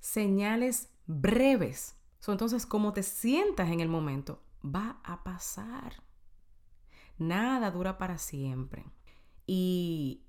Señales 0.01 0.91
breves. 1.07 1.97
entonces, 2.27 2.67
como 2.67 2.93
te 2.93 3.03
sientas 3.03 3.71
en 3.71 3.81
el 3.81 3.89
momento, 3.89 4.43
va 4.65 5.01
a 5.05 5.23
pasar. 5.25 6.03
Nada 7.19 7.71
dura 7.71 7.99
para 7.99 8.19
siempre. 8.19 8.85
Y 9.47 10.23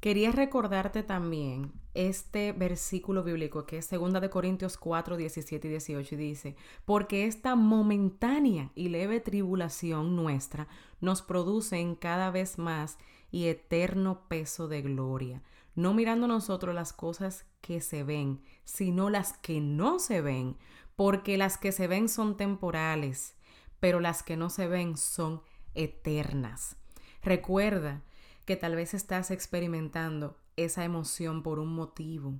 quería 0.00 0.30
recordarte 0.30 1.02
también 1.02 1.72
este 1.94 2.52
versículo 2.52 3.24
bíblico 3.24 3.66
que 3.66 3.78
es 3.78 3.90
2 3.90 4.20
de 4.20 4.30
Corintios 4.30 4.76
4, 4.76 5.16
17 5.16 5.66
y 5.66 5.70
18 5.70 6.14
y 6.14 6.18
dice, 6.18 6.56
porque 6.84 7.26
esta 7.26 7.56
momentánea 7.56 8.70
y 8.74 8.88
leve 8.88 9.20
tribulación 9.20 10.14
nuestra 10.14 10.68
nos 11.00 11.22
produce 11.22 11.78
en 11.78 11.96
cada 11.96 12.30
vez 12.30 12.58
más 12.58 12.98
y 13.30 13.46
eterno 13.46 14.28
peso 14.28 14.68
de 14.68 14.82
gloria, 14.82 15.42
no 15.78 15.94
mirando 15.94 16.26
nosotros 16.26 16.74
las 16.74 16.92
cosas 16.92 17.46
que 17.60 17.80
se 17.80 18.02
ven, 18.02 18.42
sino 18.64 19.10
las 19.10 19.34
que 19.34 19.60
no 19.60 20.00
se 20.00 20.20
ven, 20.20 20.56
porque 20.96 21.38
las 21.38 21.56
que 21.56 21.70
se 21.70 21.86
ven 21.86 22.08
son 22.08 22.36
temporales, 22.36 23.36
pero 23.78 24.00
las 24.00 24.24
que 24.24 24.36
no 24.36 24.50
se 24.50 24.66
ven 24.66 24.96
son 24.96 25.40
eternas. 25.76 26.74
Recuerda 27.22 28.02
que 28.44 28.56
tal 28.56 28.74
vez 28.74 28.92
estás 28.92 29.30
experimentando 29.30 30.36
esa 30.56 30.84
emoción 30.84 31.44
por 31.44 31.60
un 31.60 31.72
motivo 31.72 32.34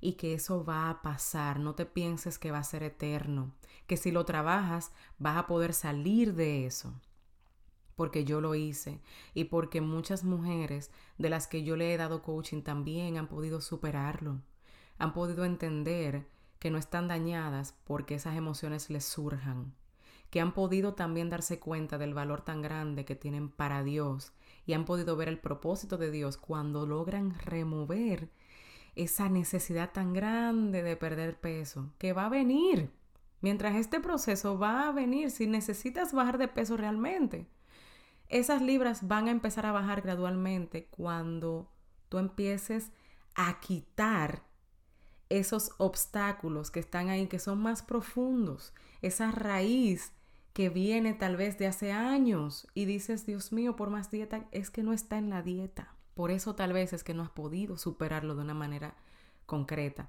y 0.00 0.12
que 0.12 0.34
eso 0.34 0.64
va 0.64 0.88
a 0.88 1.02
pasar. 1.02 1.58
No 1.58 1.74
te 1.74 1.86
pienses 1.86 2.38
que 2.38 2.52
va 2.52 2.58
a 2.58 2.64
ser 2.64 2.84
eterno, 2.84 3.56
que 3.88 3.96
si 3.96 4.12
lo 4.12 4.24
trabajas 4.24 4.92
vas 5.18 5.36
a 5.36 5.48
poder 5.48 5.74
salir 5.74 6.34
de 6.34 6.66
eso 6.66 6.94
porque 7.96 8.24
yo 8.24 8.40
lo 8.40 8.54
hice 8.54 9.00
y 9.34 9.44
porque 9.44 9.80
muchas 9.80 10.24
mujeres 10.24 10.90
de 11.18 11.30
las 11.30 11.46
que 11.46 11.62
yo 11.62 11.76
le 11.76 11.92
he 11.92 11.96
dado 11.96 12.22
coaching 12.22 12.62
también 12.62 13.16
han 13.16 13.28
podido 13.28 13.60
superarlo, 13.60 14.40
han 14.98 15.12
podido 15.12 15.44
entender 15.44 16.26
que 16.58 16.70
no 16.70 16.78
están 16.78 17.08
dañadas 17.08 17.74
porque 17.84 18.14
esas 18.14 18.36
emociones 18.36 18.90
les 18.90 19.04
surjan, 19.04 19.74
que 20.30 20.40
han 20.40 20.52
podido 20.52 20.94
también 20.94 21.30
darse 21.30 21.58
cuenta 21.58 21.98
del 21.98 22.14
valor 22.14 22.40
tan 22.42 22.62
grande 22.62 23.04
que 23.04 23.14
tienen 23.14 23.48
para 23.48 23.82
Dios 23.82 24.32
y 24.66 24.72
han 24.72 24.84
podido 24.84 25.16
ver 25.16 25.28
el 25.28 25.38
propósito 25.38 25.98
de 25.98 26.10
Dios 26.10 26.36
cuando 26.36 26.86
logran 26.86 27.38
remover 27.38 28.30
esa 28.96 29.28
necesidad 29.28 29.92
tan 29.92 30.12
grande 30.12 30.82
de 30.82 30.96
perder 30.96 31.38
peso, 31.38 31.92
que 31.98 32.12
va 32.12 32.26
a 32.26 32.30
venir. 32.30 32.90
Mientras 33.40 33.76
este 33.76 34.00
proceso 34.00 34.58
va 34.58 34.88
a 34.88 34.92
venir, 34.92 35.30
si 35.30 35.46
necesitas 35.46 36.12
bajar 36.12 36.38
de 36.38 36.48
peso 36.48 36.76
realmente, 36.76 37.46
esas 38.28 38.62
libras 38.62 39.06
van 39.06 39.28
a 39.28 39.30
empezar 39.30 39.66
a 39.66 39.72
bajar 39.72 40.02
gradualmente 40.02 40.86
cuando 40.86 41.70
tú 42.08 42.18
empieces 42.18 42.90
a 43.34 43.60
quitar 43.60 44.42
esos 45.28 45.72
obstáculos 45.78 46.70
que 46.70 46.80
están 46.80 47.08
ahí, 47.08 47.26
que 47.26 47.38
son 47.38 47.60
más 47.60 47.82
profundos, 47.82 48.72
esa 49.02 49.30
raíz 49.30 50.12
que 50.52 50.68
viene 50.68 51.14
tal 51.14 51.36
vez 51.36 51.58
de 51.58 51.66
hace 51.66 51.92
años 51.92 52.68
y 52.74 52.84
dices, 52.84 53.26
Dios 53.26 53.52
mío, 53.52 53.74
por 53.74 53.90
más 53.90 54.10
dieta, 54.10 54.46
es 54.52 54.70
que 54.70 54.82
no 54.82 54.92
está 54.92 55.18
en 55.18 55.30
la 55.30 55.42
dieta. 55.42 55.94
Por 56.14 56.30
eso 56.30 56.54
tal 56.54 56.72
vez 56.72 56.92
es 56.92 57.02
que 57.02 57.12
no 57.12 57.24
has 57.24 57.30
podido 57.30 57.76
superarlo 57.76 58.36
de 58.36 58.42
una 58.42 58.54
manera 58.54 58.94
concreta. 59.46 60.08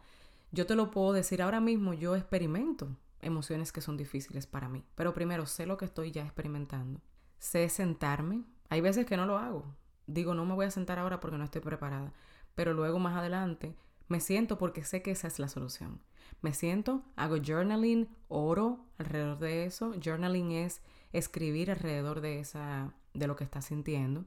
Yo 0.52 0.68
te 0.68 0.76
lo 0.76 0.92
puedo 0.92 1.14
decir 1.14 1.42
ahora 1.42 1.60
mismo, 1.60 1.96
yo 1.96 2.16
experimento 2.16 2.96
emociones 3.22 3.72
que 3.72 3.82
son 3.82 3.98
difíciles 3.98 4.46
para 4.46 4.70
mí, 4.70 4.84
pero 4.94 5.16
primero 5.16 5.48
sé 5.48 5.66
lo 5.66 5.78
que 5.78 5.86
estoy 5.86 6.12
ya 6.12 6.22
experimentando 6.22 7.02
sé 7.40 7.70
sentarme. 7.70 8.44
Hay 8.70 8.82
veces 8.82 9.06
que 9.06 9.18
no 9.18 9.26
lo 9.26 9.38
hago. 9.38 9.66
Digo, 10.08 10.34
no 10.34 10.46
me 10.46 10.54
voy 10.54 10.66
a 10.66 10.72
sentar 10.72 11.00
ahora 11.00 11.20
porque 11.20 11.38
no 11.38 11.44
estoy 11.44 11.62
preparada. 11.62 12.14
Pero 12.56 12.74
luego 12.74 13.00
más 13.00 13.18
adelante 13.18 13.76
me 14.08 14.20
siento 14.20 14.58
porque 14.58 14.84
sé 14.84 15.02
que 15.02 15.12
esa 15.12 15.28
es 15.28 15.40
la 15.40 15.48
solución. 15.48 16.02
Me 16.42 16.54
siento, 16.54 17.04
hago 17.16 17.38
journaling, 17.38 18.10
oro 18.28 18.86
alrededor 18.98 19.40
de 19.40 19.66
eso. 19.66 19.94
Journaling 20.04 20.52
es 20.52 20.82
escribir 21.12 21.72
alrededor 21.72 22.22
de 22.22 22.40
esa 22.40 22.94
de 23.14 23.28
lo 23.28 23.36
que 23.36 23.46
estás 23.46 23.66
sintiendo 23.66 24.26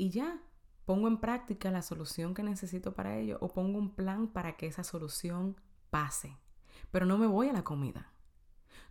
y 0.00 0.10
ya 0.10 0.40
pongo 0.86 1.08
en 1.08 1.18
práctica 1.18 1.70
la 1.70 1.82
solución 1.82 2.34
que 2.34 2.42
necesito 2.42 2.94
para 2.94 3.18
ello 3.18 3.36
o 3.40 3.52
pongo 3.52 3.78
un 3.78 3.94
plan 3.94 4.28
para 4.28 4.56
que 4.56 4.66
esa 4.66 4.84
solución 4.84 5.56
pase. 5.90 6.36
Pero 6.90 7.06
no 7.06 7.18
me 7.18 7.26
voy 7.26 7.48
a 7.48 7.52
la 7.52 7.64
comida. 7.64 8.10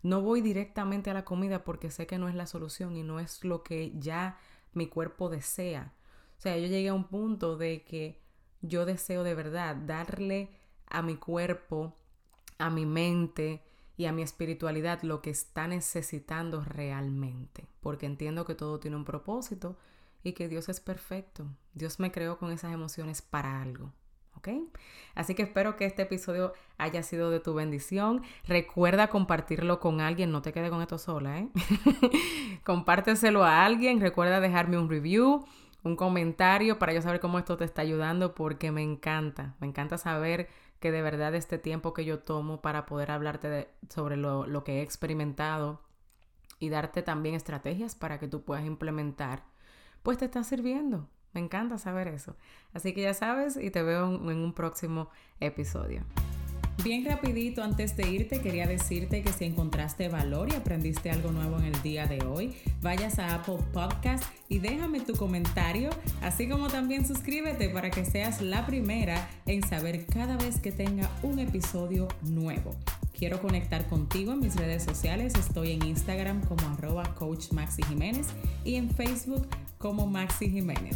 No 0.02 0.22
voy 0.22 0.42
directamente 0.42 1.10
a 1.10 1.14
la 1.14 1.26
comida 1.26 1.64
porque 1.64 1.92
sé 1.92 2.08
que 2.08 2.18
no 2.18 2.30
es 2.30 2.36
la 2.36 2.48
solución 2.48 2.96
y 2.96 3.04
no 3.04 3.20
es 3.20 3.44
lo 3.44 3.64
que 3.64 3.92
ya 4.00 4.38
mi 4.74 4.88
cuerpo 4.88 5.30
desea. 5.30 5.94
O 6.38 6.42
sea, 6.42 6.58
yo 6.58 6.68
llegué 6.68 6.90
a 6.90 6.94
un 6.94 7.06
punto 7.06 7.58
de 7.58 7.84
que 7.84 8.22
yo 8.62 8.86
deseo 8.86 9.24
de 9.24 9.36
verdad 9.36 9.76
darle 9.76 10.52
a 10.88 11.02
mi 11.02 11.16
cuerpo, 11.16 11.96
a 12.58 12.70
mi 12.70 12.86
mente 12.86 13.62
y 13.98 14.06
a 14.06 14.14
mi 14.14 14.22
espiritualidad 14.22 15.02
lo 15.02 15.22
que 15.22 15.30
está 15.30 15.68
necesitando 15.68 16.64
realmente. 16.64 17.68
Porque 17.82 18.06
entiendo 18.06 18.46
que 18.46 18.56
todo 18.56 18.80
tiene 18.80 18.96
un 18.96 19.06
propósito 19.06 19.78
y 20.24 20.34
que 20.34 20.48
Dios 20.48 20.70
es 20.70 20.80
perfecto. 20.80 21.46
Dios 21.74 22.00
me 22.00 22.12
creó 22.12 22.38
con 22.38 22.52
esas 22.52 22.74
emociones 22.74 23.22
para 23.22 23.62
algo. 23.62 23.92
¿Ok? 24.40 24.50
Así 25.16 25.36
que 25.36 25.44
espero 25.44 25.76
que 25.76 25.86
este 25.86 26.04
episodio 26.04 26.54
haya 26.78 27.04
sido 27.04 27.30
de 27.30 27.40
tu 27.40 27.54
bendición. 27.54 28.24
Recuerda 28.48 29.10
compartirlo 29.10 29.80
con 29.80 30.02
alguien, 30.02 30.32
no 30.32 30.42
te 30.42 30.54
quedes 30.54 30.70
con 30.70 30.82
esto 30.82 30.98
sola, 30.98 31.40
¿eh? 31.40 31.50
Compárteselo 32.64 33.44
a 33.44 33.66
alguien, 33.66 34.00
recuerda 34.00 34.40
dejarme 34.40 34.78
un 34.78 34.90
review, 34.90 35.46
un 35.84 35.96
comentario 35.96 36.80
para 36.80 36.94
yo 36.94 37.02
saber 37.02 37.20
cómo 37.20 37.40
esto 37.40 37.58
te 37.58 37.66
está 37.66 37.82
ayudando 37.82 38.34
porque 38.34 38.72
me 38.72 38.82
encanta, 38.82 39.56
me 39.60 39.68
encanta 39.68 39.98
saber 39.98 40.50
que 40.80 40.92
de 40.92 41.02
verdad 41.02 41.36
este 41.36 41.58
tiempo 41.58 41.94
que 41.94 42.06
yo 42.06 42.20
tomo 42.20 42.62
para 42.62 42.86
poder 42.86 43.12
hablarte 43.12 43.70
sobre 43.90 44.16
lo, 44.16 44.48
lo 44.48 44.64
que 44.64 44.80
he 44.80 44.82
experimentado 44.82 45.82
y 46.60 46.70
darte 46.70 47.02
también 47.02 47.36
estrategias 47.36 47.96
para 47.96 48.20
que 48.20 48.28
tú 48.28 48.44
puedas 48.44 48.66
implementar, 48.66 49.44
pues 50.04 50.18
te 50.18 50.26
está 50.26 50.44
sirviendo. 50.44 51.08
Me 51.34 51.42
encanta 51.42 51.78
saber 51.78 52.08
eso. 52.08 52.36
Así 52.74 52.94
que 52.94 53.02
ya 53.02 53.14
sabes 53.14 53.58
y 53.58 53.70
te 53.72 53.84
veo 53.84 54.08
en 54.08 54.38
un 54.38 54.54
próximo 54.54 55.10
episodio. 55.40 56.04
Bien 56.84 57.04
rapidito, 57.04 57.62
antes 57.62 57.98
de 57.98 58.10
irte, 58.10 58.40
quería 58.40 58.66
decirte 58.66 59.22
que 59.22 59.34
si 59.34 59.44
encontraste 59.44 60.08
valor 60.08 60.48
y 60.50 60.56
aprendiste 60.56 61.12
algo 61.12 61.30
nuevo 61.32 61.58
en 61.58 61.66
el 61.66 61.82
día 61.82 62.08
de 62.08 62.26
hoy, 62.26 62.56
vayas 62.82 63.20
a 63.20 63.36
Apple 63.36 63.58
Podcast 63.74 64.24
y 64.48 64.60
déjame 64.60 65.02
tu 65.02 65.14
comentario, 65.14 65.90
así 66.22 66.48
como 66.48 66.70
también 66.70 67.06
suscríbete 67.06 67.68
para 67.68 67.92
que 67.92 68.06
seas 68.06 68.42
la 68.42 68.66
primera 68.66 69.30
en 69.46 69.62
saber 69.68 70.06
cada 70.06 70.38
vez 70.38 70.60
que 70.62 70.72
tenga 70.72 71.10
un 71.22 71.40
episodio 71.40 72.08
nuevo. 72.22 72.74
Quiero 73.12 73.42
conectar 73.42 73.86
contigo 73.90 74.32
en 74.32 74.40
mis 74.40 74.56
redes 74.56 74.84
sociales. 74.84 75.34
Estoy 75.36 75.72
en 75.74 75.86
Instagram 75.86 76.42
como 76.46 76.66
arroba 76.70 77.04
coach 77.16 77.52
Maxi 77.52 77.84
Jiménez 77.84 78.28
y 78.64 78.76
en 78.76 78.90
Facebook 78.90 79.46
como 79.78 80.08
Maxi 80.08 80.50
Jiménez. 80.50 80.96